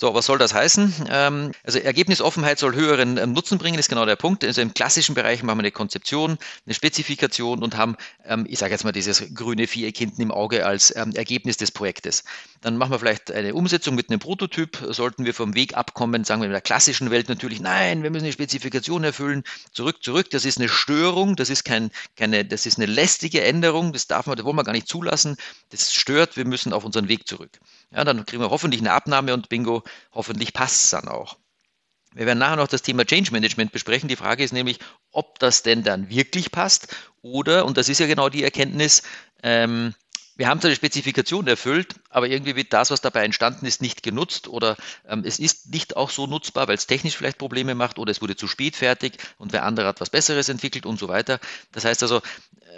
[0.00, 1.08] So, was soll das heißen?
[1.10, 4.44] Ähm, also Ergebnisoffenheit soll höheren ähm, Nutzen bringen, ist genau der Punkt.
[4.44, 8.70] Also im klassischen Bereich machen wir eine Konzeption, eine Spezifikation und haben, ähm, ich sage
[8.70, 12.22] jetzt mal, dieses grüne Viereck hinten im Auge als Ergebnis des Projektes.
[12.60, 14.78] Dann machen wir vielleicht eine Umsetzung mit einem Prototyp.
[14.90, 18.26] Sollten wir vom Weg abkommen, sagen wir in der klassischen Welt natürlich, nein, wir müssen
[18.26, 19.42] eine Spezifikation erfüllen.
[19.72, 20.30] Zurück, zurück.
[20.30, 21.34] Das ist eine Störung.
[21.34, 23.92] Das ist kein, keine, das ist eine lästige Änderung.
[23.92, 25.36] Das darf man, das wollen wir gar nicht zulassen.
[25.70, 26.36] Das stört.
[26.36, 27.58] Wir müssen auf unseren Weg zurück.
[27.90, 31.36] Ja, dann kriegen wir hoffentlich eine Abnahme und bingo, hoffentlich passt es dann auch.
[32.14, 34.08] Wir werden nachher noch das Thema Change Management besprechen.
[34.08, 34.78] Die Frage ist nämlich,
[35.10, 39.02] ob das denn dann wirklich passt oder, und das ist ja genau die Erkenntnis,
[39.42, 39.94] ähm,
[40.38, 44.04] wir haben zwar die Spezifikation erfüllt, aber irgendwie wird das, was dabei entstanden ist, nicht
[44.04, 44.76] genutzt oder
[45.08, 48.22] ähm, es ist nicht auch so nutzbar, weil es technisch vielleicht Probleme macht oder es
[48.22, 51.40] wurde zu spät fertig und wer andere hat was Besseres entwickelt und so weiter.
[51.72, 52.22] Das heißt also,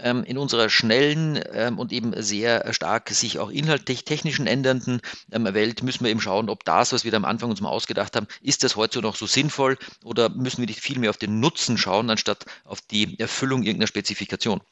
[0.02, 5.44] ähm, in unserer schnellen ähm, und eben sehr stark sich auch inhaltlich technischen ändernden ähm,
[5.52, 8.16] Welt müssen wir eben schauen, ob das, was wir da am Anfang uns mal ausgedacht
[8.16, 11.40] haben, ist das heute noch so sinnvoll oder müssen wir nicht viel mehr auf den
[11.40, 14.62] Nutzen schauen, anstatt auf die Erfüllung irgendeiner Spezifikation.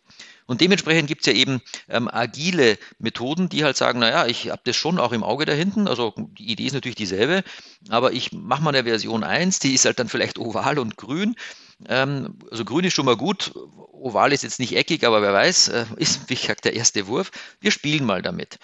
[0.46, 4.62] Und dementsprechend gibt es ja eben ähm, agile Methoden, die halt sagen, naja, ich habe
[4.64, 5.86] das schon auch im Auge da hinten.
[5.88, 7.44] Also die Idee ist natürlich dieselbe,
[7.90, 11.36] aber ich mache mal eine Version 1, die ist halt dann vielleicht oval und grün.
[11.86, 13.52] Ähm, also grün ist schon mal gut,
[13.92, 17.30] oval ist jetzt nicht eckig, aber wer weiß, äh, ist wie gesagt der erste Wurf.
[17.60, 18.58] Wir spielen mal damit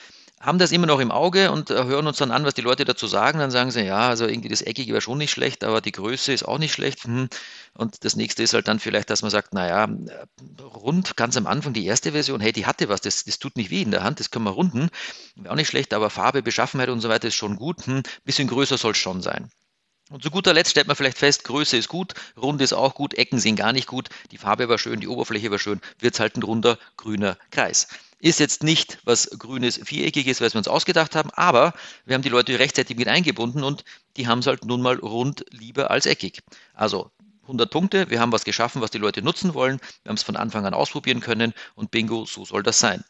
[0.44, 2.84] haben das immer noch im Auge und äh, hören uns dann an, was die Leute
[2.84, 3.38] dazu sagen.
[3.38, 6.32] Dann sagen sie, ja, also irgendwie das Eckige wäre schon nicht schlecht, aber die Größe
[6.32, 7.04] ist auch nicht schlecht.
[7.04, 7.28] Hm.
[7.76, 9.88] Und das nächste ist halt dann vielleicht, dass man sagt, naja,
[10.62, 13.70] rund ganz am Anfang die erste Version, hey, die hatte was, das, das tut nicht
[13.70, 14.90] weh in der Hand, das können wir runden.
[15.34, 17.86] Wäre auch nicht schlecht, aber Farbe, Beschaffenheit und so weiter ist schon gut.
[17.86, 18.02] Hm.
[18.24, 19.50] Bisschen größer soll es schon sein.
[20.10, 23.14] Und zu guter Letzt stellt man vielleicht fest, Größe ist gut, Runde ist auch gut,
[23.14, 26.20] Ecken sind gar nicht gut, die Farbe war schön, die Oberfläche war schön, wird es
[26.20, 27.88] halt ein runder grüner Kreis.
[28.18, 31.72] Ist jetzt nicht was grünes, viereckiges, was wir uns ausgedacht haben, aber
[32.04, 33.84] wir haben die Leute rechtzeitig mit eingebunden und
[34.16, 36.42] die haben es halt nun mal rund lieber als eckig.
[36.74, 37.10] Also
[37.44, 40.36] 100 Punkte, wir haben was geschaffen, was die Leute nutzen wollen, wir haben es von
[40.36, 43.04] Anfang an ausprobieren können und bingo, so soll das sein.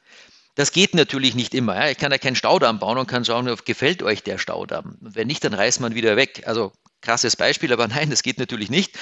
[0.54, 1.90] Das geht natürlich nicht immer.
[1.90, 4.98] Ich kann ja keinen Staudamm bauen und kann schauen, gefällt euch der Staudamm.
[5.00, 6.44] Und wenn nicht, dann reißt man wieder weg.
[6.46, 8.96] Also krasses Beispiel, aber nein, das geht natürlich nicht.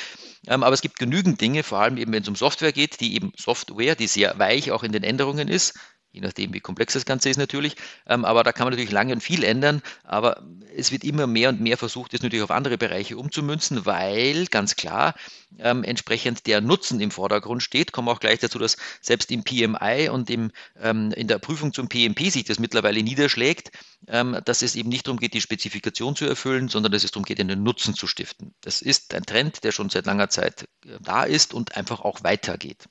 [0.47, 3.15] Ähm, aber es gibt genügend Dinge, vor allem eben wenn es um Software geht, die
[3.15, 5.75] eben Software, die sehr weich auch in den Änderungen ist,
[6.13, 7.77] je nachdem, wie komplex das Ganze ist natürlich.
[8.07, 9.83] Ähm, aber da kann man natürlich lange und viel ändern.
[10.05, 10.43] Aber
[10.77, 14.77] es wird immer mehr und mehr versucht, das natürlich auf andere Bereiche umzumünzen, weil ganz
[14.77, 15.15] klar
[15.59, 17.93] ähm, entsprechend der Nutzen im Vordergrund steht.
[17.93, 21.89] Kommen auch gleich dazu, dass selbst im PMI und im, ähm, in der Prüfung zum
[21.89, 23.71] PMP sich das mittlerweile niederschlägt,
[24.07, 27.25] ähm, dass es eben nicht darum geht, die Spezifikation zu erfüllen, sondern dass es darum
[27.25, 28.55] geht, einen Nutzen zu stiften.
[28.61, 32.23] Das ist ein Trend, der schon seit langer Zeit äh, da ist und einfach auch
[32.23, 32.87] weitergeht.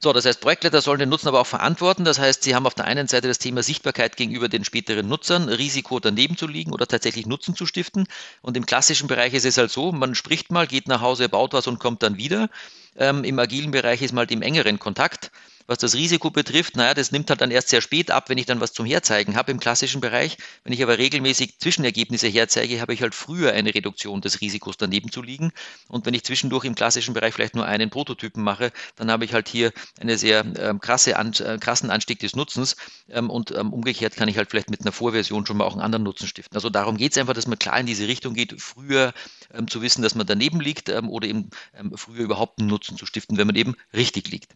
[0.00, 2.04] So, das heißt, Projektleiter sollen den Nutzen aber auch verantworten.
[2.04, 5.48] Das heißt, sie haben auf der einen Seite das Thema Sichtbarkeit gegenüber den späteren Nutzern,
[5.48, 8.06] Risiko daneben zu liegen oder tatsächlich Nutzen zu stiften.
[8.40, 11.52] Und im klassischen Bereich ist es halt so, man spricht mal, geht nach Hause, baut
[11.52, 12.48] was und kommt dann wieder.
[12.96, 15.32] Ähm, Im agilen Bereich ist man halt im engeren Kontakt.
[15.68, 18.46] Was das Risiko betrifft, naja, das nimmt halt dann erst sehr spät ab, wenn ich
[18.46, 20.38] dann was zum Herzeigen habe im klassischen Bereich.
[20.64, 25.12] Wenn ich aber regelmäßig Zwischenergebnisse herzeige, habe ich halt früher eine Reduktion des Risikos daneben
[25.12, 25.52] zu liegen.
[25.86, 29.34] Und wenn ich zwischendurch im klassischen Bereich vielleicht nur einen Prototypen mache, dann habe ich
[29.34, 32.76] halt hier einen sehr ähm, krasse an, äh, krassen Anstieg des Nutzens.
[33.10, 35.82] Ähm, und ähm, umgekehrt kann ich halt vielleicht mit einer Vorversion schon mal auch einen
[35.82, 36.56] anderen Nutzen stiften.
[36.56, 39.12] Also darum geht es einfach, dass man klar in diese Richtung geht, früher
[39.52, 42.96] ähm, zu wissen, dass man daneben liegt ähm, oder eben ähm, früher überhaupt einen Nutzen
[42.96, 44.54] zu stiften, wenn man eben richtig liegt.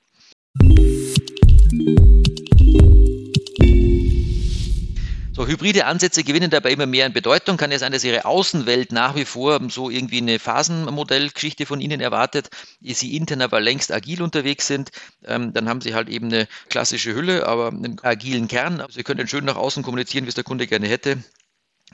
[5.34, 7.56] So, hybride Ansätze gewinnen dabei immer mehr an Bedeutung.
[7.56, 12.02] Kann ja sein, dass Ihre Außenwelt nach wie vor so irgendwie eine Phasenmodellgeschichte von Ihnen
[12.02, 12.50] erwartet,
[12.82, 14.90] Sie intern aber längst agil unterwegs sind.
[15.24, 18.84] Ähm, dann haben Sie halt eben eine klassische Hülle, aber einen agilen Kern.
[18.90, 21.18] Sie können schön nach außen kommunizieren, wie es der Kunde gerne hätte.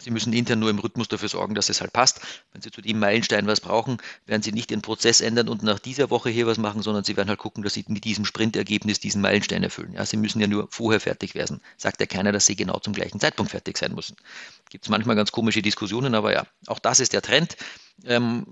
[0.01, 2.21] Sie müssen intern nur im Rhythmus dafür sorgen, dass es halt passt.
[2.53, 5.79] Wenn Sie zu dem Meilenstein was brauchen, werden Sie nicht den Prozess ändern und nach
[5.79, 9.01] dieser Woche hier was machen, sondern Sie werden halt gucken, dass Sie mit diesem Sprintergebnis
[9.01, 9.93] diesen Meilenstein erfüllen.
[9.95, 11.61] Ja, Sie müssen ja nur vorher fertig werden.
[11.77, 14.17] Sagt ja keiner, dass Sie genau zum gleichen Zeitpunkt fertig sein müssen.
[14.71, 17.57] Gibt es manchmal ganz komische Diskussionen, aber ja, auch das ist der Trend.
[18.05, 18.47] Ähm,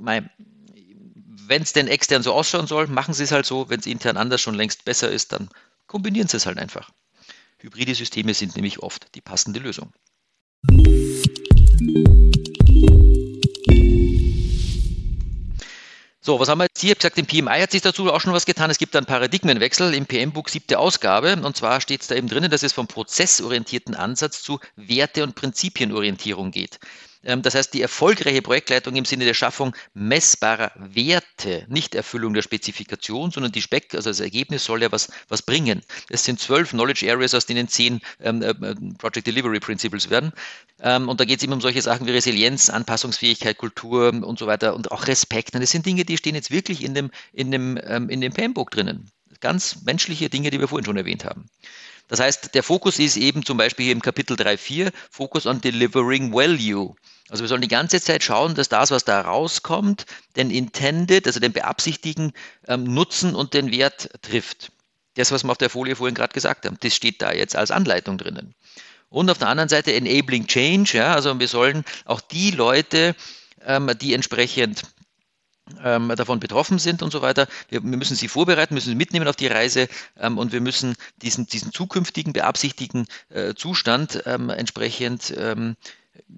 [1.49, 3.69] wenn es denn extern so ausschauen soll, machen Sie es halt so.
[3.69, 5.49] Wenn es intern anders schon längst besser ist, dann
[5.87, 6.91] kombinieren Sie es halt einfach.
[7.59, 9.93] Hybride Systeme sind nämlich oft die passende Lösung.
[16.27, 16.93] So, was haben wir jetzt hier?
[16.93, 18.69] Ich habe gesagt, im PMI hat sich dazu auch schon was getan.
[18.71, 21.37] Es gibt einen Paradigmenwechsel im PM-Book siebte Ausgabe.
[21.37, 25.35] Und zwar steht es da eben drinnen, dass es vom prozessorientierten Ansatz zu Werte- und
[25.35, 26.81] Prinzipienorientierung geht.
[27.27, 32.43] Ähm, das heißt, die erfolgreiche Projektleitung im Sinne der Schaffung messbarer Werte, nicht Erfüllung der
[32.43, 35.83] Spezifikation, sondern die Speck, also das Ergebnis soll ja was, was bringen.
[36.09, 38.55] Es sind zwölf Knowledge Areas, aus denen zehn ähm, äh,
[38.99, 40.33] Project Delivery Principles werden.
[40.81, 44.47] Ähm, und da geht es eben um solche Sachen wie Resilienz, Anpassungsfähigkeit, Kultur und so
[44.47, 45.55] weiter und auch Respekt.
[45.55, 48.33] Und das sind Dinge, die stehen jetzt wirklich in dem, in dem, ähm, in dem
[48.33, 49.11] PAM-Book drinnen.
[49.41, 51.47] Ganz menschliche Dinge, die wir vorhin schon erwähnt haben.
[52.09, 56.33] Das heißt, der Fokus ist eben zum Beispiel hier im Kapitel 3.4, Focus on Delivering
[56.33, 56.95] Value.
[57.29, 61.41] Also wir sollen die ganze Zeit schauen, dass das, was da rauskommt, den Intended, also
[61.41, 62.33] den beabsichtigten
[62.69, 64.71] ähm, Nutzen und den Wert trifft.
[65.15, 67.71] Das, was wir auf der Folie vorhin gerade gesagt haben, das steht da jetzt als
[67.71, 68.55] Anleitung drinnen.
[69.09, 73.17] Und auf der anderen Seite Enabling Change, ja, also wir sollen auch die Leute,
[73.65, 74.83] ähm, die entsprechend
[75.83, 77.49] ähm, davon betroffen sind und so weiter.
[77.69, 80.95] Wir, wir, müssen sie vorbereiten, müssen sie mitnehmen auf die Reise ähm, und wir müssen
[81.23, 85.77] diesen, diesen zukünftigen beabsichtigten äh, Zustand ähm, entsprechend ähm,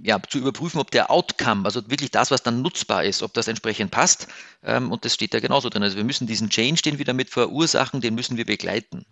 [0.03, 3.49] ja, zu überprüfen, ob der Outcome, also wirklich das, was dann nutzbar ist, ob das
[3.49, 4.29] entsprechend passt.
[4.63, 5.83] Ähm, und das steht da genauso drin.
[5.83, 9.07] Also wir müssen diesen Change, den wir damit verursachen, den müssen wir begleiten.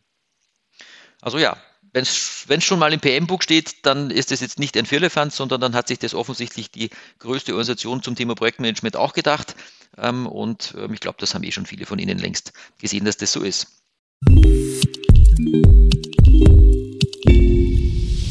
[1.21, 1.57] Also ja,
[1.93, 5.61] wenn es schon mal im PM-Book steht, dann ist das jetzt nicht ein Firlefanz, sondern
[5.61, 9.57] dann hat sich das offensichtlich die größte Organisation zum Thema Projektmanagement auch gedacht.
[9.97, 13.17] Ähm, und ähm, ich glaube, das haben eh schon viele von Ihnen längst gesehen, dass
[13.17, 13.83] das so ist.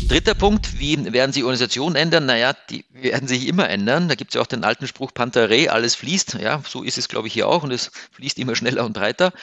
[0.08, 2.28] Dritter Punkt, wie werden Sie Organisationen ändern?
[2.28, 4.08] Naja, die werden sich immer ändern.
[4.08, 6.36] Da gibt es ja auch den alten Spruch Pantare, alles fließt.
[6.36, 9.34] Ja, so ist es, glaube ich, hier auch und es fließt immer schneller und breiter.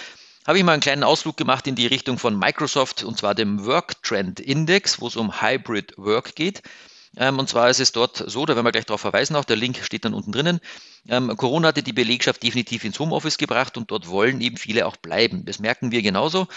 [0.46, 3.66] Habe ich mal einen kleinen Ausflug gemacht in die Richtung von Microsoft und zwar dem
[3.66, 6.62] Work Trend Index, wo es um Hybrid Work geht.
[7.16, 9.56] Ähm, und zwar ist es dort so, da werden wir gleich darauf verweisen, auch der
[9.56, 10.60] Link steht dann unten drinnen.
[11.08, 14.96] Ähm, Corona hatte die Belegschaft definitiv ins Homeoffice gebracht und dort wollen eben viele auch
[14.96, 15.44] bleiben.
[15.44, 16.48] Das merken wir genauso.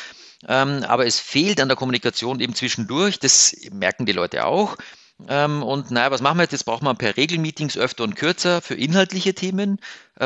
[0.48, 3.20] Ähm, aber es fehlt an der Kommunikation eben zwischendurch.
[3.20, 4.78] Das merken die Leute auch.
[5.18, 6.52] Und naja, was machen wir jetzt?
[6.52, 9.80] Jetzt braucht man per Regelmeetings öfter und kürzer für inhaltliche Themen.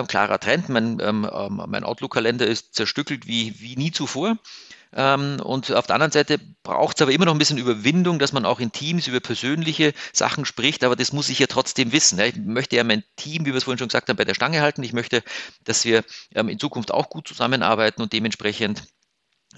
[0.07, 0.67] Klarer Trend.
[0.67, 4.39] Mein, mein Outlook-Kalender ist zerstückelt wie, wie nie zuvor.
[4.93, 8.33] Ähm, und auf der anderen Seite braucht es aber immer noch ein bisschen Überwindung, dass
[8.33, 12.19] man auch in Teams über persönliche Sachen spricht, aber das muss ich ja trotzdem wissen.
[12.19, 14.61] Ich möchte ja mein Team, wie wir es vorhin schon gesagt haben, bei der Stange
[14.61, 14.83] halten.
[14.83, 15.23] Ich möchte,
[15.63, 18.83] dass wir ähm, in Zukunft auch gut zusammenarbeiten und dementsprechend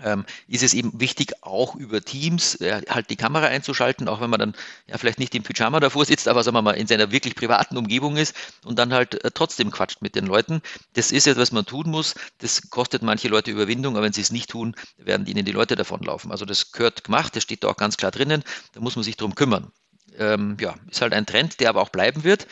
[0.04, 4.30] ähm, ist es eben wichtig, auch über Teams äh, halt die Kamera einzuschalten, auch wenn
[4.30, 4.56] man dann
[4.88, 7.78] ja vielleicht nicht im Pyjama davor sitzt, aber sagen wir mal in seiner wirklich privaten
[7.78, 8.36] Umgebung ist
[8.66, 10.62] und dann halt äh, trotzdem quatscht mit den Leuten.
[10.94, 12.16] Das ist etwas, was man tun muss.
[12.40, 15.76] Das kostet manche Leute Überwindung, aber wenn sie es nicht tun, werden ihnen die Leute
[15.76, 16.32] davonlaufen.
[16.32, 18.44] Also das gehört gemacht, das steht da auch ganz klar drinnen.
[18.74, 19.72] Da muss man sich drum kümmern.
[20.22, 22.48] Ähm, ja, ist halt ein Trend, der aber auch bleiben wird.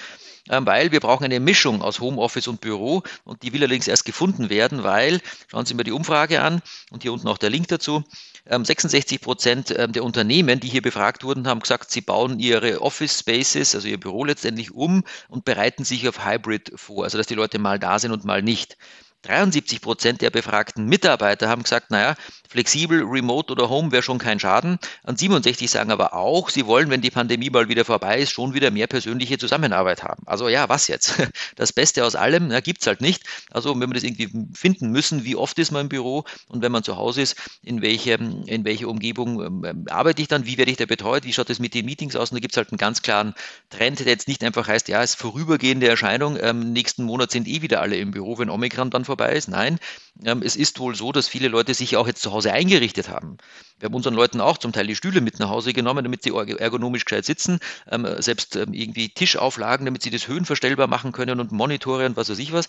[0.49, 4.05] Ähm, weil wir brauchen eine Mischung aus Homeoffice und Büro und die will allerdings erst
[4.05, 7.67] gefunden werden, weil, schauen Sie mal die Umfrage an und hier unten auch der Link
[7.67, 8.03] dazu,
[8.49, 12.81] 66 ähm, Prozent ähm, der Unternehmen, die hier befragt wurden, haben gesagt, sie bauen ihre
[12.81, 17.27] Office Spaces, also ihr Büro letztendlich um und bereiten sich auf Hybrid vor, also dass
[17.27, 18.77] die Leute mal da sind und mal nicht.
[19.23, 22.15] 73 Prozent der befragten Mitarbeiter haben gesagt, naja,
[22.49, 24.79] flexibel, remote oder home wäre schon kein Schaden.
[25.03, 28.53] Und 67 sagen aber auch, sie wollen, wenn die Pandemie mal wieder vorbei ist, schon
[28.53, 30.23] wieder mehr persönliche Zusammenarbeit haben.
[30.25, 31.15] Also ja, was jetzt?
[31.55, 33.23] Das Beste aus allem gibt es halt nicht.
[33.51, 36.71] Also wenn wir das irgendwie finden müssen, wie oft ist man im Büro und wenn
[36.71, 40.71] man zu Hause ist, in welche, in welche Umgebung ähm, arbeite ich dann, wie werde
[40.71, 42.31] ich da betreut, wie schaut es mit den Meetings aus?
[42.31, 43.33] Und da gibt es halt einen ganz klaren
[43.69, 47.47] Trend, der jetzt nicht einfach heißt, ja, es ist vorübergehende Erscheinung, ähm, nächsten Monat sind
[47.47, 49.49] eh wieder alle im Büro, wenn Omikron dann vorbei ist.
[49.49, 49.79] Nein,
[50.23, 53.37] ähm, es ist wohl so, dass viele Leute sich auch jetzt zu Hause eingerichtet haben.
[53.79, 56.31] Wir haben unseren Leuten auch zum Teil die Stühle mit nach Hause genommen, damit sie
[56.31, 57.59] ergonomisch gescheit sitzen,
[57.91, 62.29] ähm, selbst ähm, irgendwie Tischauflagen, damit sie das höhenverstellbar machen können und Monitore und was
[62.29, 62.67] weiß ich was.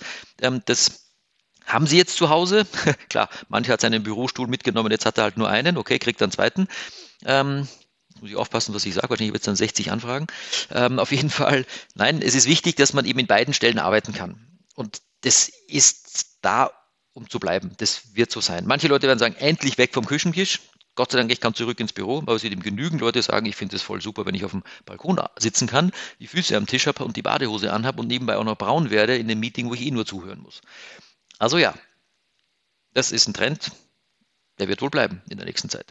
[0.66, 1.07] das
[1.66, 2.66] haben Sie jetzt zu Hause?
[3.09, 6.33] Klar, mancher hat seinen Bürostuhl mitgenommen, jetzt hat er halt nur einen, okay, kriegt dann
[6.33, 6.66] zweiten.
[7.24, 7.68] Ähm,
[8.20, 10.26] muss ich aufpassen, was ich sage, wahrscheinlich wird es dann 60 Anfragen.
[10.70, 14.12] Ähm, auf jeden Fall, nein, es ist wichtig, dass man eben in beiden Stellen arbeiten
[14.12, 14.59] kann.
[14.74, 16.70] Und das ist da,
[17.12, 17.72] um zu bleiben.
[17.79, 18.66] Das wird so sein.
[18.66, 20.61] Manche Leute werden sagen, endlich weg vom Küchentisch.
[20.96, 23.46] Gott sei Dank, ich kann zurück ins Büro, aber es wird eben genügend Leute sagen,
[23.46, 26.66] ich finde es voll super, wenn ich auf dem Balkon sitzen kann, die Füße am
[26.66, 29.70] Tisch habe und die Badehose anhabe und nebenbei auch noch braun werde in einem Meeting,
[29.70, 30.61] wo ich eh nur zuhören muss.
[31.38, 31.74] Also ja,
[32.92, 33.70] das ist ein Trend,
[34.59, 35.87] der wird wohl bleiben in der nächsten Zeit.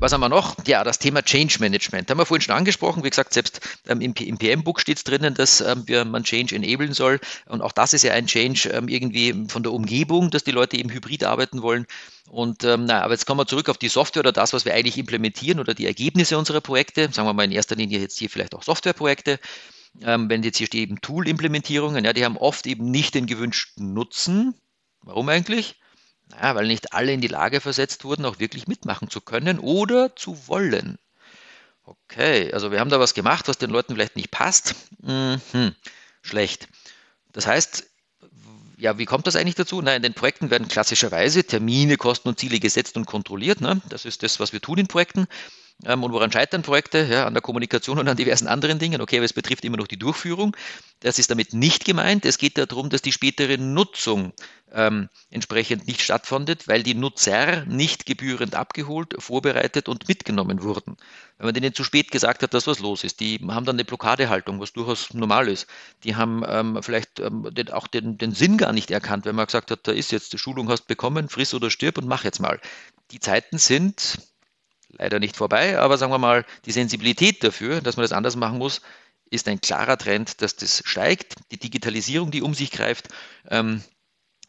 [0.00, 0.56] Was haben wir noch?
[0.66, 2.10] Ja, das Thema Change Management.
[2.10, 3.04] Haben wir vorhin schon angesprochen.
[3.04, 6.56] Wie gesagt, selbst ähm, im, im PM-Book steht es drinnen, dass ähm, wir, man Change
[6.56, 7.20] enablen soll.
[7.44, 10.78] Und auch das ist ja ein Change ähm, irgendwie von der Umgebung, dass die Leute
[10.78, 11.84] eben hybrid arbeiten wollen.
[12.30, 14.72] Und ähm, na, aber jetzt kommen wir zurück auf die Software oder das, was wir
[14.72, 17.12] eigentlich implementieren oder die Ergebnisse unserer Projekte.
[17.12, 19.38] Sagen wir mal in erster Linie jetzt hier vielleicht auch Softwareprojekte.
[20.00, 23.92] Ähm, wenn jetzt hier steht eben Tool-Implementierungen, ja, die haben oft eben nicht den gewünschten
[23.92, 24.54] Nutzen.
[25.02, 25.79] Warum eigentlich?
[26.30, 30.14] Naja, weil nicht alle in die Lage versetzt wurden, auch wirklich mitmachen zu können oder
[30.16, 30.98] zu wollen.
[31.84, 34.74] Okay, also wir haben da was gemacht, was den Leuten vielleicht nicht passt.
[35.02, 35.40] Mhm,
[36.22, 36.68] schlecht.
[37.32, 37.86] Das heißt,
[38.76, 39.82] ja, wie kommt das eigentlich dazu?
[39.82, 43.60] Na, in den Projekten werden klassischerweise Termine, Kosten und Ziele gesetzt und kontrolliert.
[43.60, 43.80] Ne?
[43.88, 45.26] Das ist das, was wir tun in Projekten.
[45.84, 47.06] Ähm, und woran scheitern Projekte?
[47.10, 49.00] Ja, an der Kommunikation und an diversen anderen Dingen.
[49.00, 50.56] Okay, aber es betrifft immer noch die Durchführung.
[51.00, 52.26] Das ist damit nicht gemeint.
[52.26, 54.32] Es geht darum, dass die spätere Nutzung
[54.72, 60.96] ähm, entsprechend nicht stattfindet, weil die Nutzer nicht gebührend abgeholt, vorbereitet und mitgenommen wurden.
[61.38, 63.84] Wenn man denen zu spät gesagt hat, dass was los ist, die haben dann eine
[63.84, 65.66] Blockadehaltung, was durchaus normal ist.
[66.04, 69.46] Die haben ähm, vielleicht ähm, den, auch den, den Sinn gar nicht erkannt, wenn man
[69.46, 72.40] gesagt hat, da ist jetzt, die Schulung hast bekommen, friss oder stirb und mach jetzt
[72.40, 72.60] mal.
[73.10, 74.18] Die Zeiten sind
[74.92, 78.58] leider nicht vorbei, aber sagen wir mal, die Sensibilität dafür, dass man das anders machen
[78.58, 78.80] muss,
[79.30, 81.34] ist ein klarer Trend, dass das steigt.
[81.52, 83.08] Die Digitalisierung, die um sich greift,
[83.48, 83.82] ähm,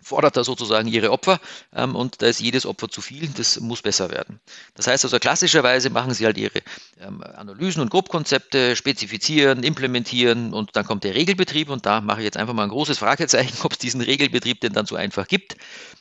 [0.02, 1.40] fordert da sozusagen ihre Opfer
[1.74, 4.40] ähm, und da ist jedes Opfer zu viel, das muss besser werden.
[4.76, 6.62] Das heißt also klassischerweise machen sie halt ihre
[7.00, 12.26] ähm, Analysen und Grobkonzepte, spezifizieren, implementieren und dann kommt der Regelbetrieb und da mache ich
[12.26, 15.56] jetzt einfach mal ein großes Fragezeichen, ob es diesen Regelbetrieb denn dann so einfach gibt.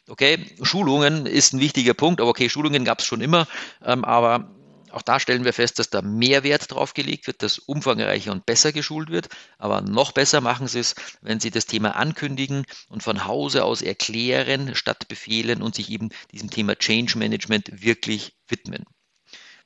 [0.09, 3.47] Okay, Schulungen ist ein wichtiger Punkt, aber okay, Schulungen gab es schon immer,
[3.85, 4.51] ähm, aber
[4.93, 8.47] auch da stellen wir fest, dass da mehr Wert drauf gelegt wird, dass umfangreicher und
[8.47, 9.29] besser geschult wird.
[9.59, 13.83] Aber noch besser machen Sie es, wenn Sie das Thema ankündigen und von Hause aus
[13.83, 18.85] erklären, statt befehlen und sich eben diesem Thema Change Management wirklich widmen.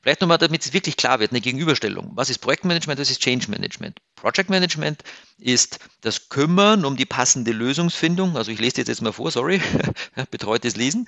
[0.05, 2.11] Vielleicht nochmal, damit es wirklich klar wird, eine Gegenüberstellung.
[2.15, 3.01] Was ist Projektmanagement?
[3.01, 3.99] Was ist Change Management?
[4.17, 5.03] Project Management
[5.39, 9.63] ist das Kümmern um die passende Lösungsfindung, also ich lese jetzt, jetzt mal vor, sorry,
[10.31, 11.07] betreutes Lesen,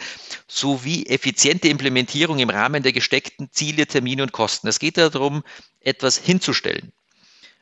[0.49, 4.67] sowie effiziente Implementierung im Rahmen der gesteckten Ziele, Termine und Kosten.
[4.67, 5.45] Es geht darum,
[5.81, 6.91] etwas hinzustellen.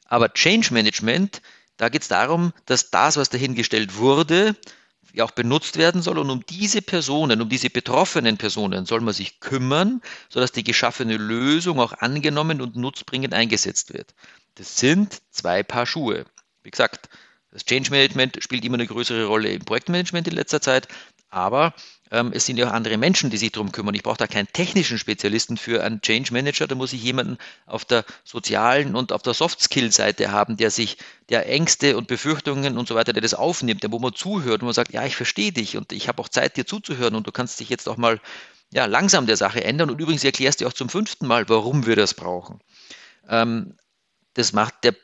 [0.06, 1.42] Aber Change Management,
[1.78, 4.54] da geht es darum, dass das, was dahingestellt wurde,
[5.14, 6.18] ja auch benutzt werden soll.
[6.18, 11.16] Und um diese Personen, um diese betroffenen Personen soll man sich kümmern, sodass die geschaffene
[11.16, 14.14] Lösung auch angenommen und nutzbringend eingesetzt wird.
[14.56, 16.26] Das sind zwei Paar Schuhe.
[16.62, 17.08] Wie gesagt,
[17.50, 20.88] das Change Management spielt immer eine größere Rolle im Projektmanagement in letzter Zeit,
[21.30, 21.72] aber
[22.14, 23.94] ähm, es sind ja auch andere Menschen, die sich darum kümmern.
[23.94, 27.84] Ich brauche da keinen technischen Spezialisten für einen Change Manager, da muss ich jemanden auf
[27.84, 30.96] der sozialen und auf der Soft Skill Seite haben, der sich
[31.28, 34.66] der Ängste und Befürchtungen und so weiter, der das aufnimmt, der wo man zuhört und
[34.66, 37.32] man sagt, ja, ich verstehe dich und ich habe auch Zeit, dir zuzuhören und du
[37.32, 38.20] kannst dich jetzt auch mal
[38.72, 41.96] ja, langsam der Sache ändern und übrigens erklärst du auch zum fünften Mal, warum wir
[41.96, 42.60] das brauchen.
[43.28, 43.76] Ähm,
[44.34, 44.94] das macht der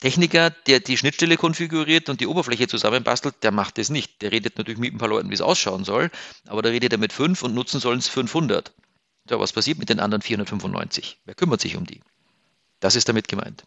[0.00, 4.22] Techniker, der die Schnittstelle konfiguriert und die Oberfläche zusammenbastelt, der macht das nicht.
[4.22, 6.10] Der redet natürlich mit ein paar Leuten, wie es ausschauen soll,
[6.46, 8.72] aber da redet er mit fünf und nutzen sollen es 500.
[9.28, 11.18] So, was passiert mit den anderen 495?
[11.24, 12.00] Wer kümmert sich um die?
[12.80, 13.64] Das ist damit gemeint.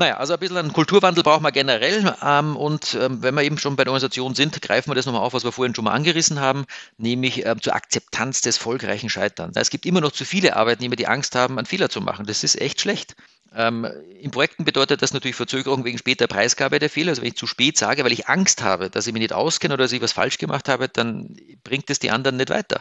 [0.00, 2.16] Naja, also ein bisschen einen Kulturwandel braucht man generell.
[2.22, 5.20] Ähm, und ähm, wenn wir eben schon bei der Organisation sind, greifen wir das nochmal
[5.20, 6.64] auf, was wir vorhin schon mal angerissen haben,
[6.96, 9.58] nämlich ähm, zur Akzeptanz des erfolgreichen Scheiterns.
[9.58, 12.24] Es gibt immer noch zu viele Arbeitnehmer, die Angst haben, einen Fehler zu machen.
[12.24, 13.14] Das ist echt schlecht.
[13.54, 13.86] Ähm,
[14.18, 17.10] in Projekten bedeutet das natürlich Verzögerung wegen später Preisgabe der Fehler.
[17.10, 19.74] Also wenn ich zu spät sage, weil ich Angst habe, dass ich mich nicht auskenne
[19.74, 22.80] oder dass ich was falsch gemacht habe, dann bringt es die anderen nicht weiter.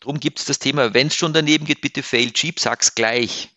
[0.00, 3.50] Darum gibt es das Thema, wenn es schon daneben geht, bitte fail cheap, sag's gleich.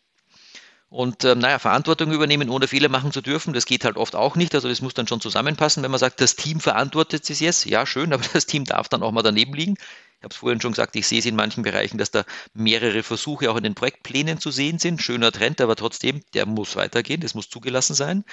[0.94, 4.36] Und ähm, naja, Verantwortung übernehmen, ohne Fehler machen zu dürfen, das geht halt oft auch
[4.36, 4.54] nicht.
[4.54, 5.82] Also es muss dann schon zusammenpassen.
[5.82, 9.02] Wenn man sagt, das Team verantwortet es jetzt, ja schön, aber das Team darf dann
[9.02, 9.74] auch mal daneben liegen.
[9.74, 13.02] Ich habe es vorhin schon gesagt, ich sehe es in manchen Bereichen, dass da mehrere
[13.02, 15.02] Versuche auch in den Projektplänen zu sehen sind.
[15.02, 18.24] Schöner Trend, aber trotzdem, der muss weitergehen, das muss zugelassen sein.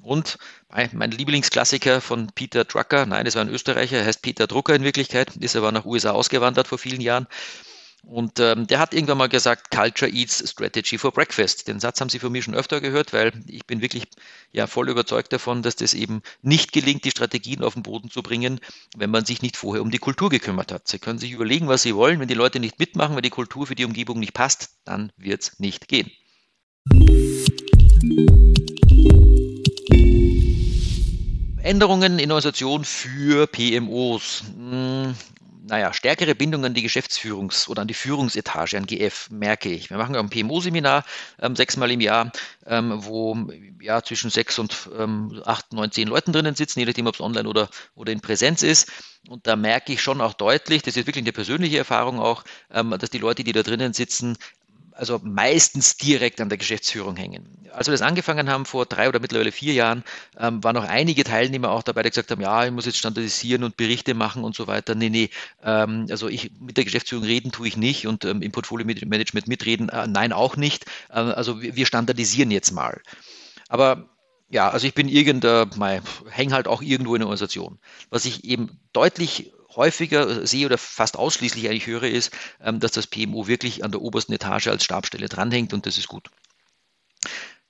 [0.00, 4.76] Und mein Lieblingsklassiker von Peter Drucker, nein, das war ein Österreicher, er heißt Peter Drucker
[4.76, 7.26] in Wirklichkeit, ist aber nach USA ausgewandert vor vielen Jahren.
[8.06, 11.68] Und ähm, der hat irgendwann mal gesagt, Culture eats Strategy for Breakfast.
[11.68, 14.04] Den Satz haben Sie von mir schon öfter gehört, weil ich bin wirklich
[14.52, 18.22] ja voll überzeugt davon, dass das eben nicht gelingt, die Strategien auf den Boden zu
[18.22, 18.60] bringen,
[18.96, 20.86] wenn man sich nicht vorher um die Kultur gekümmert hat.
[20.86, 22.20] Sie können sich überlegen, was Sie wollen.
[22.20, 25.42] Wenn die Leute nicht mitmachen, wenn die Kultur für die Umgebung nicht passt, dann wird
[25.42, 26.10] es nicht gehen.
[31.62, 34.44] Änderungen in Organisation für PMOs.
[35.66, 39.88] Naja, stärkere Bindung an die Geschäftsführungs- oder an die Führungsetage, an GF, merke ich.
[39.88, 41.04] Wir machen ja ein PMO-Seminar
[41.40, 42.32] ähm, sechsmal im Jahr,
[42.66, 43.48] ähm, wo
[43.80, 47.20] ja zwischen sechs und ähm, acht, neun, zehn Leuten drinnen sitzen, je nachdem, ob es
[47.22, 48.92] online oder, oder in Präsenz ist.
[49.26, 52.94] Und da merke ich schon auch deutlich, das ist wirklich eine persönliche Erfahrung auch, ähm,
[52.98, 54.36] dass die Leute, die da drinnen sitzen,
[54.94, 57.68] also meistens direkt an der Geschäftsführung hängen.
[57.72, 60.04] Als wir das angefangen haben vor drei oder mittlerweile vier Jahren,
[60.38, 63.64] ähm, waren noch einige Teilnehmer auch dabei, die gesagt haben, ja, ich muss jetzt standardisieren
[63.64, 64.94] und Berichte machen und so weiter.
[64.94, 65.30] Nee, nee,
[65.62, 69.88] ähm, also ich mit der Geschäftsführung reden tue ich nicht und ähm, im Portfolio-Management mitreden,
[69.88, 70.86] äh, nein, auch nicht.
[71.10, 73.00] Äh, also wir, wir standardisieren jetzt mal.
[73.68, 74.08] Aber
[74.48, 77.78] ja, also ich bin irgendein, hänge halt auch irgendwo in der Organisation.
[78.10, 83.06] Was ich eben deutlich häufiger sehe oder fast ausschließlich eigentlich höre, ist, ähm, dass das
[83.06, 86.30] PMO wirklich an der obersten Etage als Stabstelle dranhängt und das ist gut.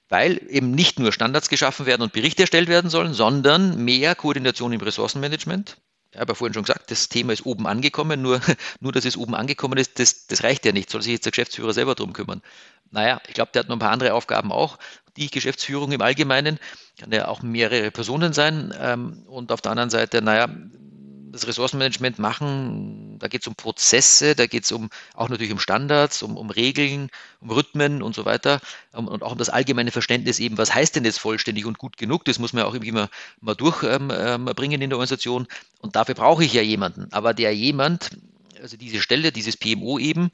[0.08, 4.72] Weil eben nicht nur Standards geschaffen werden und Berichte erstellt werden sollen, sondern mehr Koordination
[4.72, 5.76] im Ressourcenmanagement.
[6.12, 8.40] Ich habe ja vorhin schon gesagt, das Thema ist oben angekommen, nur,
[8.80, 10.90] nur dass es oben angekommen ist, das, das reicht ja nicht.
[10.90, 12.40] Soll sich jetzt der Geschäftsführer selber drum kümmern?
[12.90, 14.78] Naja, ich glaube, der hat noch ein paar andere Aufgaben auch.
[15.16, 16.60] Die Geschäftsführung im Allgemeinen
[17.00, 18.72] kann ja auch mehrere Personen sein.
[18.78, 20.48] Ähm, und auf der anderen Seite, naja,
[21.34, 25.58] das Ressourcenmanagement machen, da geht es um Prozesse, da geht es um auch natürlich um
[25.58, 27.10] Standards, um, um Regeln,
[27.40, 28.60] um Rhythmen und so weiter
[28.92, 31.96] um, und auch um das allgemeine Verständnis eben, was heißt denn jetzt vollständig und gut
[31.96, 33.10] genug, das muss man ja auch immer
[33.40, 35.48] mal durchbringen ähm, ähm in der Organisation.
[35.80, 38.10] Und dafür brauche ich ja jemanden, aber der jemand,
[38.62, 40.30] also diese Stelle, dieses PMO eben,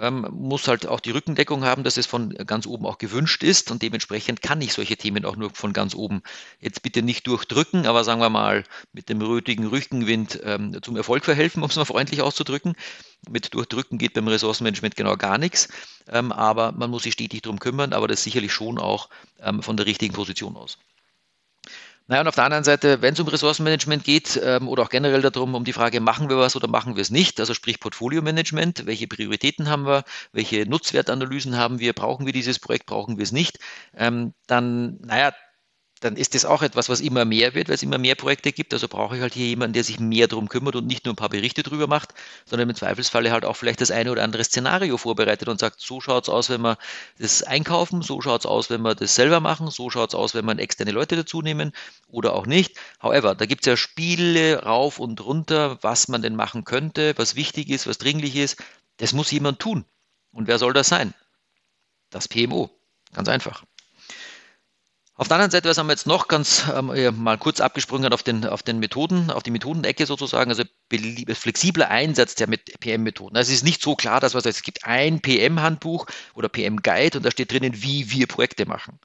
[0.00, 3.70] ähm, muss halt auch die Rückendeckung haben, dass es von ganz oben auch gewünscht ist
[3.70, 6.22] und dementsprechend kann ich solche Themen auch nur von ganz oben
[6.60, 11.24] jetzt bitte nicht durchdrücken, aber sagen wir mal mit dem rötigen Rückenwind ähm, zum Erfolg
[11.24, 12.74] verhelfen, um es mal freundlich auszudrücken.
[13.28, 15.68] Mit Durchdrücken geht beim Ressourcenmanagement genau gar nichts,
[16.08, 19.08] ähm, aber man muss sich stetig darum kümmern, aber das sicherlich schon auch
[19.40, 20.78] ähm, von der richtigen Position aus.
[22.08, 25.20] Naja, und auf der anderen Seite, wenn es um Ressourcenmanagement geht ähm, oder auch generell
[25.20, 28.86] darum, um die Frage, machen wir was oder machen wir es nicht, also sprich Portfolio-Management,
[28.86, 33.32] welche Prioritäten haben wir, welche Nutzwertanalysen haben wir, brauchen wir dieses Projekt, brauchen wir es
[33.32, 33.58] nicht,
[33.94, 35.32] ähm, dann, naja,
[36.00, 38.72] dann ist das auch etwas, was immer mehr wird, weil es immer mehr Projekte gibt.
[38.72, 41.16] Also brauche ich halt hier jemanden, der sich mehr darum kümmert und nicht nur ein
[41.16, 42.14] paar Berichte drüber macht,
[42.46, 46.00] sondern im Zweifelsfalle halt auch vielleicht das eine oder andere Szenario vorbereitet und sagt, so
[46.00, 46.78] schaut es aus, wenn wir
[47.18, 50.34] das einkaufen, so schaut es aus, wenn wir das selber machen, so schaut es aus,
[50.34, 51.72] wenn wir externe Leute dazu nehmen
[52.08, 52.76] oder auch nicht.
[53.02, 57.34] However, da gibt es ja Spiele rauf und runter, was man denn machen könnte, was
[57.34, 58.62] wichtig ist, was dringlich ist.
[58.98, 59.84] Das muss jemand tun.
[60.32, 61.14] Und wer soll das sein?
[62.10, 62.70] Das PMO.
[63.12, 63.64] Ganz einfach.
[65.18, 68.22] Auf der anderen Seite, was haben wir jetzt noch ganz ähm, mal kurz abgesprungen auf
[68.22, 70.62] den, auf den Methoden, auf die Methodenecke sozusagen, also
[71.34, 73.36] flexibler Einsatz der PM-Methoden.
[73.36, 77.26] Also es ist nicht so klar, dass was es gibt ein PM-Handbuch oder PM-Guide und
[77.26, 79.00] da steht drinnen, wie wir Projekte machen.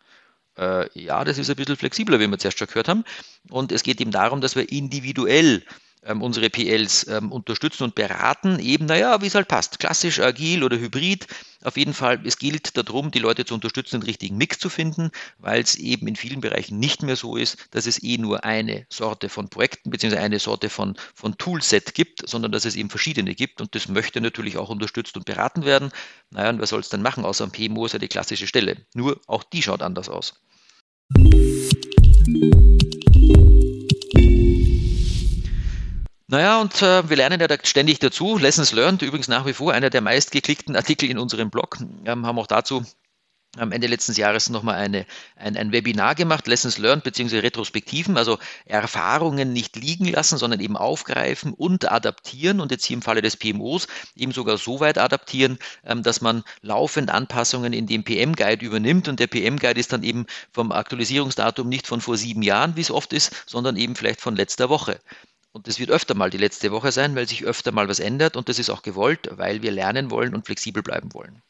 [0.55, 3.05] Äh, ja, das ist ein bisschen flexibler, wie wir zuerst schon gehört haben.
[3.49, 5.64] Und es geht eben darum, dass wir individuell
[6.06, 9.80] ähm, unsere PLs ähm, unterstützen und beraten, eben, naja, wie es halt passt.
[9.80, 11.28] Klassisch, agil oder hybrid.
[11.64, 15.12] Auf jeden Fall, es gilt darum, die Leute zu unterstützen, den richtigen Mix zu finden,
[15.38, 18.86] weil es eben in vielen Bereichen nicht mehr so ist, dass es eh nur eine
[18.89, 20.18] Sorte von Projekten bzw.
[20.18, 24.20] eine Sorte von, von Toolset gibt, sondern dass es eben verschiedene gibt und das möchte
[24.20, 25.91] natürlich auch unterstützt und beraten werden.
[26.32, 28.86] Naja, und wer soll es dann machen, außer am PMO ist ja die klassische Stelle.
[28.93, 30.34] Nur auch die schaut anders aus.
[36.34, 38.40] Naja, und äh, wir lernen ja da ständig dazu.
[38.40, 42.40] Lessons Learned, übrigens nach wie vor einer der meistgeklickten Artikel in unserem Blog, ähm, haben
[42.40, 42.84] auch dazu
[43.56, 45.06] am Ende letzten Jahres nochmal eine,
[45.36, 47.38] ein, ein Webinar gemacht, Lessons Learned bzw.
[47.38, 53.04] Retrospektiven, also Erfahrungen nicht liegen lassen, sondern eben aufgreifen und adaptieren und jetzt hier im
[53.04, 58.04] Falle des PMOs eben sogar so weit adaptieren, ähm, dass man laufend Anpassungen in dem
[58.04, 62.76] PM-Guide übernimmt und der PM-Guide ist dann eben vom Aktualisierungsdatum nicht von vor sieben Jahren,
[62.76, 65.00] wie es oft ist, sondern eben vielleicht von letzter Woche.
[65.54, 68.36] Und das wird öfter mal die letzte Woche sein, weil sich öfter mal was ändert
[68.36, 71.43] und das ist auch gewollt, weil wir lernen wollen und flexibel bleiben wollen.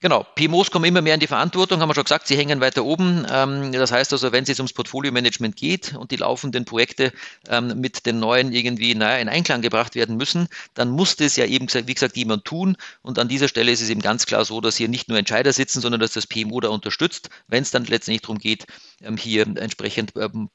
[0.00, 2.84] Genau, PMOs kommen immer mehr in die Verantwortung, haben wir schon gesagt, sie hängen weiter
[2.84, 3.26] oben.
[3.30, 7.14] Ähm, das heißt also, wenn es jetzt ums Portfolio-Management geht und die laufenden Projekte
[7.48, 11.46] ähm, mit den neuen irgendwie naja, in Einklang gebracht werden müssen, dann muss das ja
[11.46, 12.76] eben, wie gesagt, jemand tun.
[13.00, 15.54] Und an dieser Stelle ist es eben ganz klar so, dass hier nicht nur Entscheider
[15.54, 18.66] sitzen, sondern dass das PMO da unterstützt, wenn es dann letztendlich darum geht,
[19.00, 20.12] ähm, hier entsprechend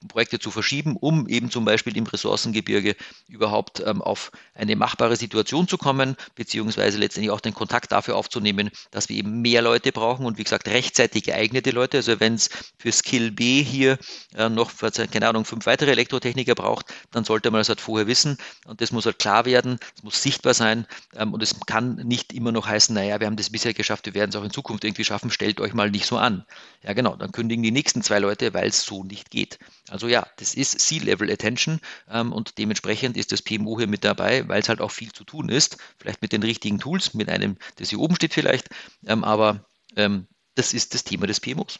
[0.08, 2.96] Projekte zu verschieben, um eben zum Beispiel im Ressourcengebirge
[3.28, 9.10] überhaupt auf eine machbare Situation zu kommen, beziehungsweise letztendlich auch den Kontakt dafür aufzunehmen, dass
[9.10, 11.98] wir eben mehr Leute brauchen und wie gesagt rechtzeitig geeignete Leute.
[11.98, 13.98] Also wenn es für Skill B hier
[14.36, 14.72] äh, noch,
[15.12, 18.92] keine Ahnung, fünf weitere Elektrotechniker braucht, dann sollte man das halt vorher wissen und das
[18.92, 22.68] muss halt klar werden, es muss sichtbar sein ähm, und es kann nicht immer noch
[22.68, 25.32] heißen, naja, wir haben das bisher geschafft, wir werden es auch in Zukunft irgendwie schaffen,
[25.32, 26.46] stellt euch mal nicht so an.
[26.84, 29.60] Ja genau, dann kündigen die nächsten zwei Leute Leute, weil es so nicht geht.
[29.90, 31.80] Also ja, das ist C-Level Attention
[32.10, 35.24] ähm, und dementsprechend ist das PMO hier mit dabei, weil es halt auch viel zu
[35.24, 35.78] tun ist.
[35.98, 38.70] Vielleicht mit den richtigen Tools, mit einem, das hier oben steht vielleicht,
[39.06, 39.66] ähm, aber
[39.96, 41.80] ähm, das ist das Thema des PMOs.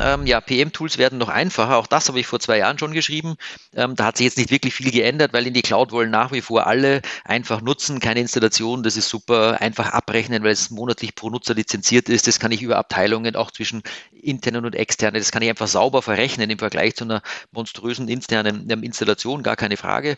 [0.00, 1.76] Ähm, ja, PM-Tools werden noch einfacher.
[1.76, 3.36] Auch das habe ich vor zwei Jahren schon geschrieben.
[3.74, 6.32] Ähm, da hat sich jetzt nicht wirklich viel geändert, weil in die Cloud wollen nach
[6.32, 8.82] wie vor alle einfach nutzen, keine Installation.
[8.82, 9.60] Das ist super.
[9.60, 12.26] Einfach abrechnen, weil es monatlich pro Nutzer lizenziert ist.
[12.26, 13.82] Das kann ich über Abteilungen auch zwischen
[14.22, 15.20] internen und externen.
[15.20, 19.42] Das kann ich einfach sauber verrechnen im Vergleich zu einer monströsen internen ähm, Installation.
[19.42, 20.16] Gar keine Frage.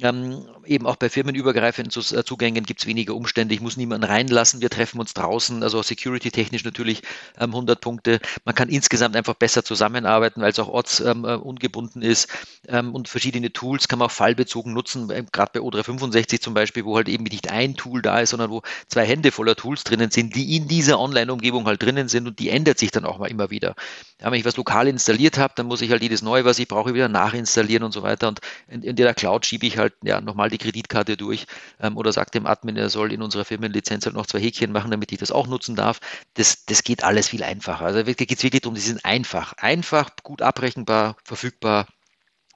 [0.00, 3.54] Ähm, eben auch bei firmenübergreifenden äh, Zugängen gibt es weniger Umstände.
[3.54, 4.60] Ich muss niemanden reinlassen.
[4.60, 5.62] Wir treffen uns draußen.
[5.62, 7.02] Also security-technisch natürlich
[7.38, 8.20] ähm, 100 Punkte.
[8.44, 12.28] Man kann insgesamt einfach besser zusammenarbeiten, weil es auch ortsungebunden ähm, ist.
[12.68, 15.08] Ähm, und verschiedene Tools kann man auch fallbezogen nutzen.
[15.08, 18.62] Gerade bei O365 zum Beispiel, wo halt eben nicht ein Tool da ist, sondern wo
[18.86, 22.50] zwei Hände voller Tools drinnen sind, die in dieser Online-Umgebung halt drinnen sind und die
[22.50, 23.74] ändert sich dann auch mal immer wieder.
[24.20, 26.66] Ja, wenn ich was lokal installiert habe, dann muss ich halt jedes Neue, was ich
[26.66, 28.28] brauche, wieder nachinstallieren und so weiter.
[28.28, 31.46] Und in, in der Cloud schiebe ich halt ja, nochmal die Kreditkarte durch
[31.80, 34.90] ähm, oder sagt dem Admin, er soll in unserer Firmenlizenz halt noch zwei Häkchen machen,
[34.90, 36.00] damit ich das auch nutzen darf.
[36.34, 37.84] Das, das geht alles viel einfacher.
[37.84, 39.52] Also geht es wirklich darum, die sind einfach.
[39.58, 41.86] Einfach, gut abrechenbar, verfügbar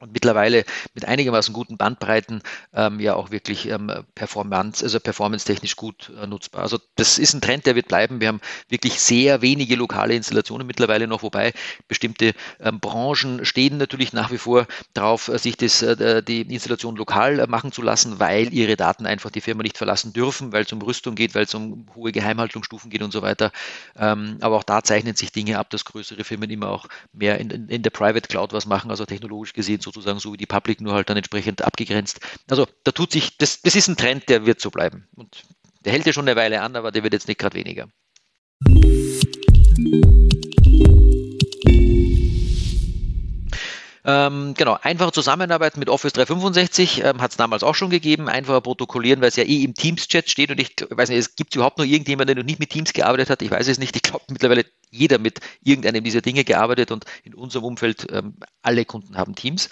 [0.02, 2.42] und mittlerweile mit einigermaßen guten Bandbreiten
[2.74, 6.62] ähm, ja auch wirklich ähm, performance, also performance-technisch gut äh, nutzbar.
[6.62, 8.20] Also das ist ein Trend, der wird bleiben.
[8.20, 11.52] Wir haben wirklich sehr wenige lokale Installationen mittlerweile noch, wobei
[11.86, 16.96] bestimmte ähm, Branchen stehen natürlich nach wie vor darauf, äh, sich das, äh, die Installation
[16.96, 20.64] lokal äh, machen zu lassen, weil ihre Daten einfach die Firma nicht verlassen dürfen, weil
[20.64, 23.52] es um Rüstung geht, weil es um hohe Geheimhaltungsstufen geht und so weiter.
[23.96, 27.68] Ähm, aber auch da zeichnen sich Dinge ab, dass größere Firmen immer auch mehr in,
[27.68, 30.80] in, der Private Cloud was machen, also technologisch gesehen so sozusagen so wie die Public,
[30.80, 32.20] nur halt dann entsprechend abgegrenzt.
[32.48, 35.08] Also da tut sich, das, das ist ein Trend, der wird so bleiben.
[35.14, 35.42] Und
[35.84, 37.88] der hält ja schon eine Weile an, aber der wird jetzt nicht gerade weniger.
[44.04, 48.28] Ähm, genau, einfache Zusammenarbeit mit Office 365 ähm, hat es damals auch schon gegeben.
[48.28, 51.54] Einfacher protokollieren, weil es ja eh im Teams-Chat steht und ich weiß nicht, es gibt
[51.54, 53.42] überhaupt noch irgendjemanden, der noch nicht mit Teams gearbeitet hat.
[53.42, 53.94] Ich weiß es nicht.
[53.94, 58.84] Ich glaube mittlerweile jeder mit irgendeinem dieser Dinge gearbeitet und in unserem Umfeld ähm, alle
[58.84, 59.70] Kunden haben Teams.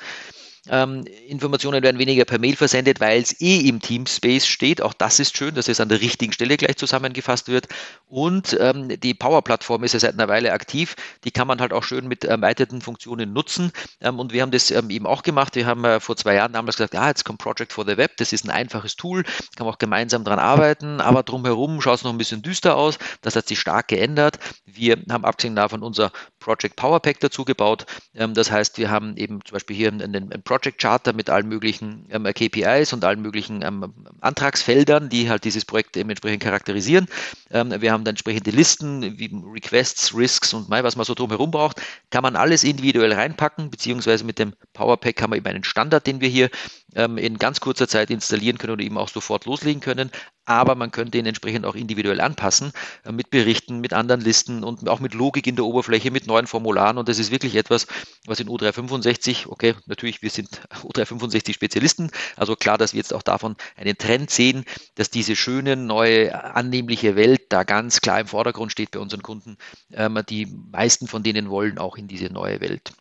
[0.69, 4.83] Ähm, Informationen werden weniger per Mail versendet, weil es eh im Teamspace steht.
[4.83, 7.69] Auch das ist schön, dass es an der richtigen Stelle gleich zusammengefasst wird.
[8.07, 10.97] Und ähm, die Power-Plattform ist ja seit einer Weile aktiv.
[11.25, 13.73] Die kann man halt auch schön mit erweiterten Funktionen nutzen.
[14.01, 15.55] Ähm, und wir haben das ähm, eben auch gemacht.
[15.55, 18.17] Wir haben äh, vor zwei Jahren damals gesagt, ja, jetzt kommt Project for the Web.
[18.19, 19.23] Das ist ein einfaches Tool,
[19.57, 21.01] kann man auch gemeinsam daran arbeiten.
[21.01, 22.99] Aber drumherum schaut es noch ein bisschen düster aus.
[23.23, 24.39] Das hat sich stark geändert.
[24.65, 27.87] Wir haben abgesehen davon unser Project Power Pack dazu gebaut.
[28.15, 31.49] Ähm, das heißt, wir haben eben zum Beispiel hier einen, einen Project Charter mit allen
[31.49, 37.07] möglichen ähm, KPIs und allen möglichen ähm, Antragsfeldern, die halt dieses Projekt dementsprechend charakterisieren.
[37.51, 41.83] Wir haben dann entsprechende Listen wie Requests, Risks und was man so drumherum braucht.
[42.11, 46.07] Kann man alles individuell reinpacken, beziehungsweise mit dem Power Pack haben wir eben einen Standard,
[46.07, 46.49] den wir hier
[46.95, 50.11] ähm, in ganz kurzer Zeit installieren können oder eben auch sofort loslegen können.
[50.45, 52.73] Aber man könnte ihn entsprechend auch individuell anpassen
[53.05, 56.47] äh, mit Berichten, mit anderen Listen und auch mit Logik in der Oberfläche, mit neuen
[56.47, 56.99] Formularen.
[56.99, 57.87] Und das ist wirklich etwas,
[58.27, 63.23] was in O365, okay, natürlich, wir sind O365 Spezialisten, also klar, dass wir jetzt auch
[63.23, 64.65] davon einen Trend sehen,
[64.97, 69.57] dass diese schöne, neue, annehmliche Welt da ganz klar im Vordergrund steht bei unseren Kunden.
[69.93, 72.93] Ähm, die meisten von denen wollen auch in diese neue Welt.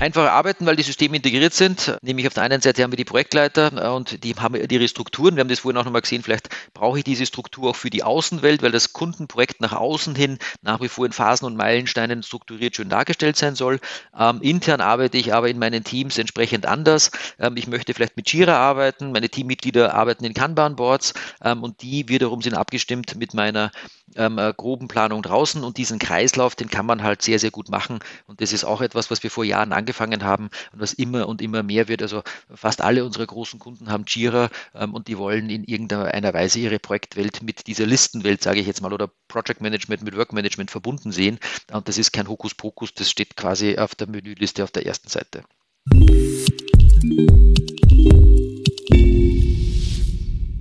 [0.00, 1.98] Einfacher arbeiten, weil die Systeme integriert sind.
[2.02, 5.34] Nämlich auf der einen Seite haben wir die Projektleiter äh, und die haben ihre Strukturen.
[5.34, 6.22] Wir haben das vorhin auch nochmal gesehen.
[6.22, 10.38] Vielleicht brauche ich diese Struktur auch für die Außenwelt, weil das Kundenprojekt nach außen hin
[10.62, 13.80] nach wie vor in Phasen und Meilensteinen strukturiert schön dargestellt sein soll.
[14.16, 17.10] Ähm, intern arbeite ich aber in meinen Teams entsprechend anders.
[17.40, 19.10] Ähm, ich möchte vielleicht mit Jira arbeiten.
[19.10, 23.72] Meine Teammitglieder arbeiten in Kanban-Boards ähm, und die wiederum sind abgestimmt mit meiner
[24.14, 25.64] ähm, äh, groben Planung draußen.
[25.64, 27.98] Und diesen Kreislauf, den kann man halt sehr, sehr gut machen.
[28.26, 31.26] Und das ist auch etwas, was wir vor Jahren angefangen angefangen haben und was immer
[31.28, 32.02] und immer mehr wird.
[32.02, 32.22] Also
[32.54, 36.78] fast alle unsere großen Kunden haben Jira ähm, und die wollen in irgendeiner Weise ihre
[36.78, 41.10] Projektwelt mit dieser Listenwelt, sage ich jetzt mal, oder Project Management mit Work Management verbunden
[41.10, 41.38] sehen.
[41.72, 45.42] Und das ist kein Hokuspokus, das steht quasi auf der Menüliste auf der ersten Seite.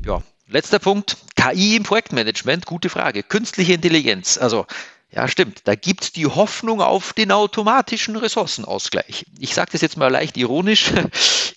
[0.05, 1.17] Ja, letzter Punkt.
[1.35, 3.23] KI im Projektmanagement, gute Frage.
[3.23, 4.37] Künstliche Intelligenz.
[4.37, 4.65] Also
[5.09, 5.61] ja, stimmt.
[5.63, 9.25] Da gibt es die Hoffnung auf den automatischen Ressourcenausgleich.
[9.39, 10.91] Ich sage das jetzt mal leicht ironisch.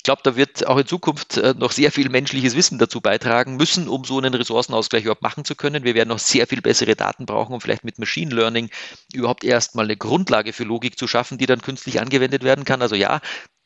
[0.01, 3.57] Ich glaube, da wird auch in Zukunft äh, noch sehr viel menschliches Wissen dazu beitragen
[3.57, 5.85] müssen, um so einen Ressourcenausgleich überhaupt machen zu können.
[5.85, 8.71] Wir werden noch sehr viel bessere Daten brauchen, um vielleicht mit Machine Learning
[9.13, 12.81] überhaupt erstmal eine Grundlage für Logik zu schaffen, die dann künstlich angewendet werden kann.
[12.81, 13.21] Also ja,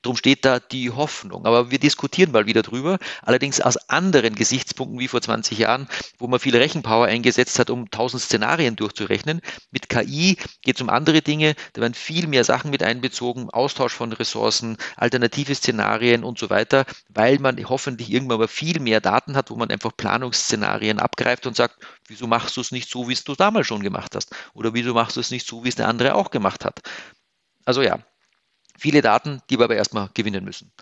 [0.05, 1.47] Darum steht da die Hoffnung.
[1.47, 5.89] Aber wir diskutieren mal wieder drüber, allerdings aus anderen Gesichtspunkten wie vor 20 Jahren,
[6.19, 9.41] wo man viel Rechenpower eingesetzt hat, um 1000 Szenarien durchzurechnen.
[9.71, 13.95] Mit KI geht es um andere Dinge, da werden viel mehr Sachen mit einbezogen, Austausch
[13.95, 19.37] von Ressourcen, alternative Szenarien und so weiter, weil man hoffentlich irgendwann mal viel mehr Daten
[19.37, 23.15] hat, wo man einfach Planungsszenarien abgreift und sagt, wieso machst du es nicht so, wie
[23.15, 24.37] es du damals schon gemacht hast?
[24.53, 26.81] Oder wieso machst du es nicht so, wie es der andere auch gemacht hat?
[27.65, 28.01] Also ja,
[28.79, 30.73] viele Daten, die wir aber erstmal gewinnen müssen.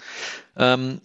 [0.56, 1.00] Ähm,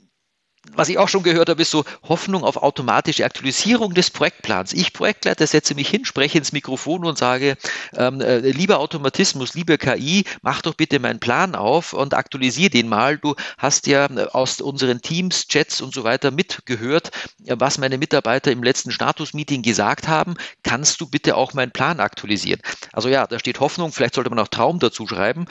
[0.75, 4.73] was ich auch schon gehört habe, ist so Hoffnung auf automatische Aktualisierung des Projektplans.
[4.73, 7.57] Ich Projektleiter setze mich hin, spreche ins Mikrofon und sage,
[7.95, 12.89] ähm, äh, lieber Automatismus, lieber KI, mach doch bitte meinen Plan auf und aktualisiere den
[12.89, 13.17] mal.
[13.17, 17.11] Du hast ja äh, aus unseren Teams, Chats und so weiter mitgehört,
[17.45, 20.35] äh, was meine Mitarbeiter im letzten Status-Meeting gesagt haben.
[20.63, 22.61] Kannst du bitte auch meinen Plan aktualisieren?
[22.91, 25.45] Also ja, da steht Hoffnung, vielleicht sollte man auch Traum dazu schreiben,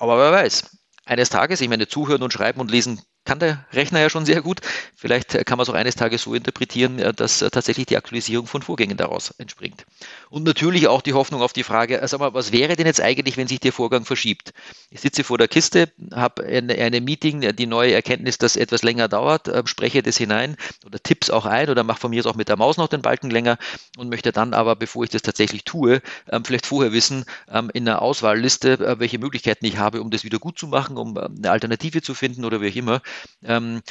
[0.00, 0.78] aber wer weiß.
[1.04, 3.00] Eines Tages, ich meine, zuhören und schreiben und lesen
[3.30, 4.60] kann der Rechner ja schon sehr gut.
[4.96, 8.48] Vielleicht kann man es auch eines Tages so interpretieren, äh, dass äh, tatsächlich die Aktualisierung
[8.48, 9.86] von Vorgängen daraus entspringt.
[10.30, 13.36] Und natürlich auch die Hoffnung auf die Frage, also mal, was wäre denn jetzt eigentlich,
[13.36, 14.52] wenn sich der Vorgang verschiebt?
[14.90, 19.06] Ich sitze vor der Kiste, habe eine, eine Meeting, die neue Erkenntnis, dass etwas länger
[19.06, 22.34] dauert, äh, spreche das hinein oder tipp's auch ein oder mache von mir aus auch
[22.34, 23.58] mit der Maus noch den Balken länger
[23.96, 26.02] und möchte dann aber, bevor ich das tatsächlich tue,
[26.32, 30.40] ähm, vielleicht vorher wissen, ähm, in einer Auswahlliste, welche Möglichkeiten ich habe, um das wieder
[30.40, 33.02] gut zu machen, um eine Alternative zu finden oder wie auch immer.
[33.42, 33.82] Ähm,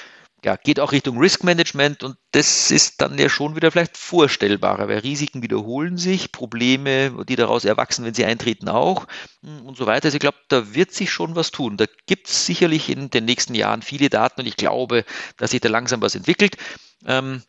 [0.43, 4.87] ja, geht auch Richtung Risk Management und das ist dann ja schon wieder vielleicht vorstellbarer,
[4.87, 9.05] weil Risiken wiederholen sich, Probleme, die daraus erwachsen, wenn sie eintreten, auch
[9.43, 10.05] hm, und so weiter.
[10.05, 11.75] Also ich glaube, da wird sich schon was tun.
[11.75, 15.03] Da gibt es sicherlich in den nächsten Jahren viele Daten und ich glaube,
[15.37, 16.55] dass sich da langsam was entwickelt.
[17.05, 17.41] Ähm,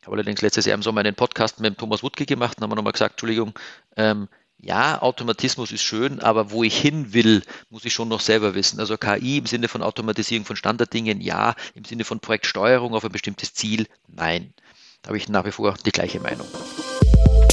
[0.00, 2.76] ich habe allerdings letztes Jahr im Sommer einen Podcast mit Thomas Wutke gemacht und haben
[2.76, 3.58] nochmal gesagt, Entschuldigung,
[3.96, 4.28] ähm,
[4.62, 8.78] ja, Automatismus ist schön, aber wo ich hin will, muss ich schon noch selber wissen.
[8.78, 13.12] Also KI im Sinne von Automatisierung von Standarddingen, ja, im Sinne von Projektsteuerung auf ein
[13.12, 14.54] bestimmtes Ziel, nein.
[15.02, 16.46] Da habe ich nach wie vor die gleiche Meinung.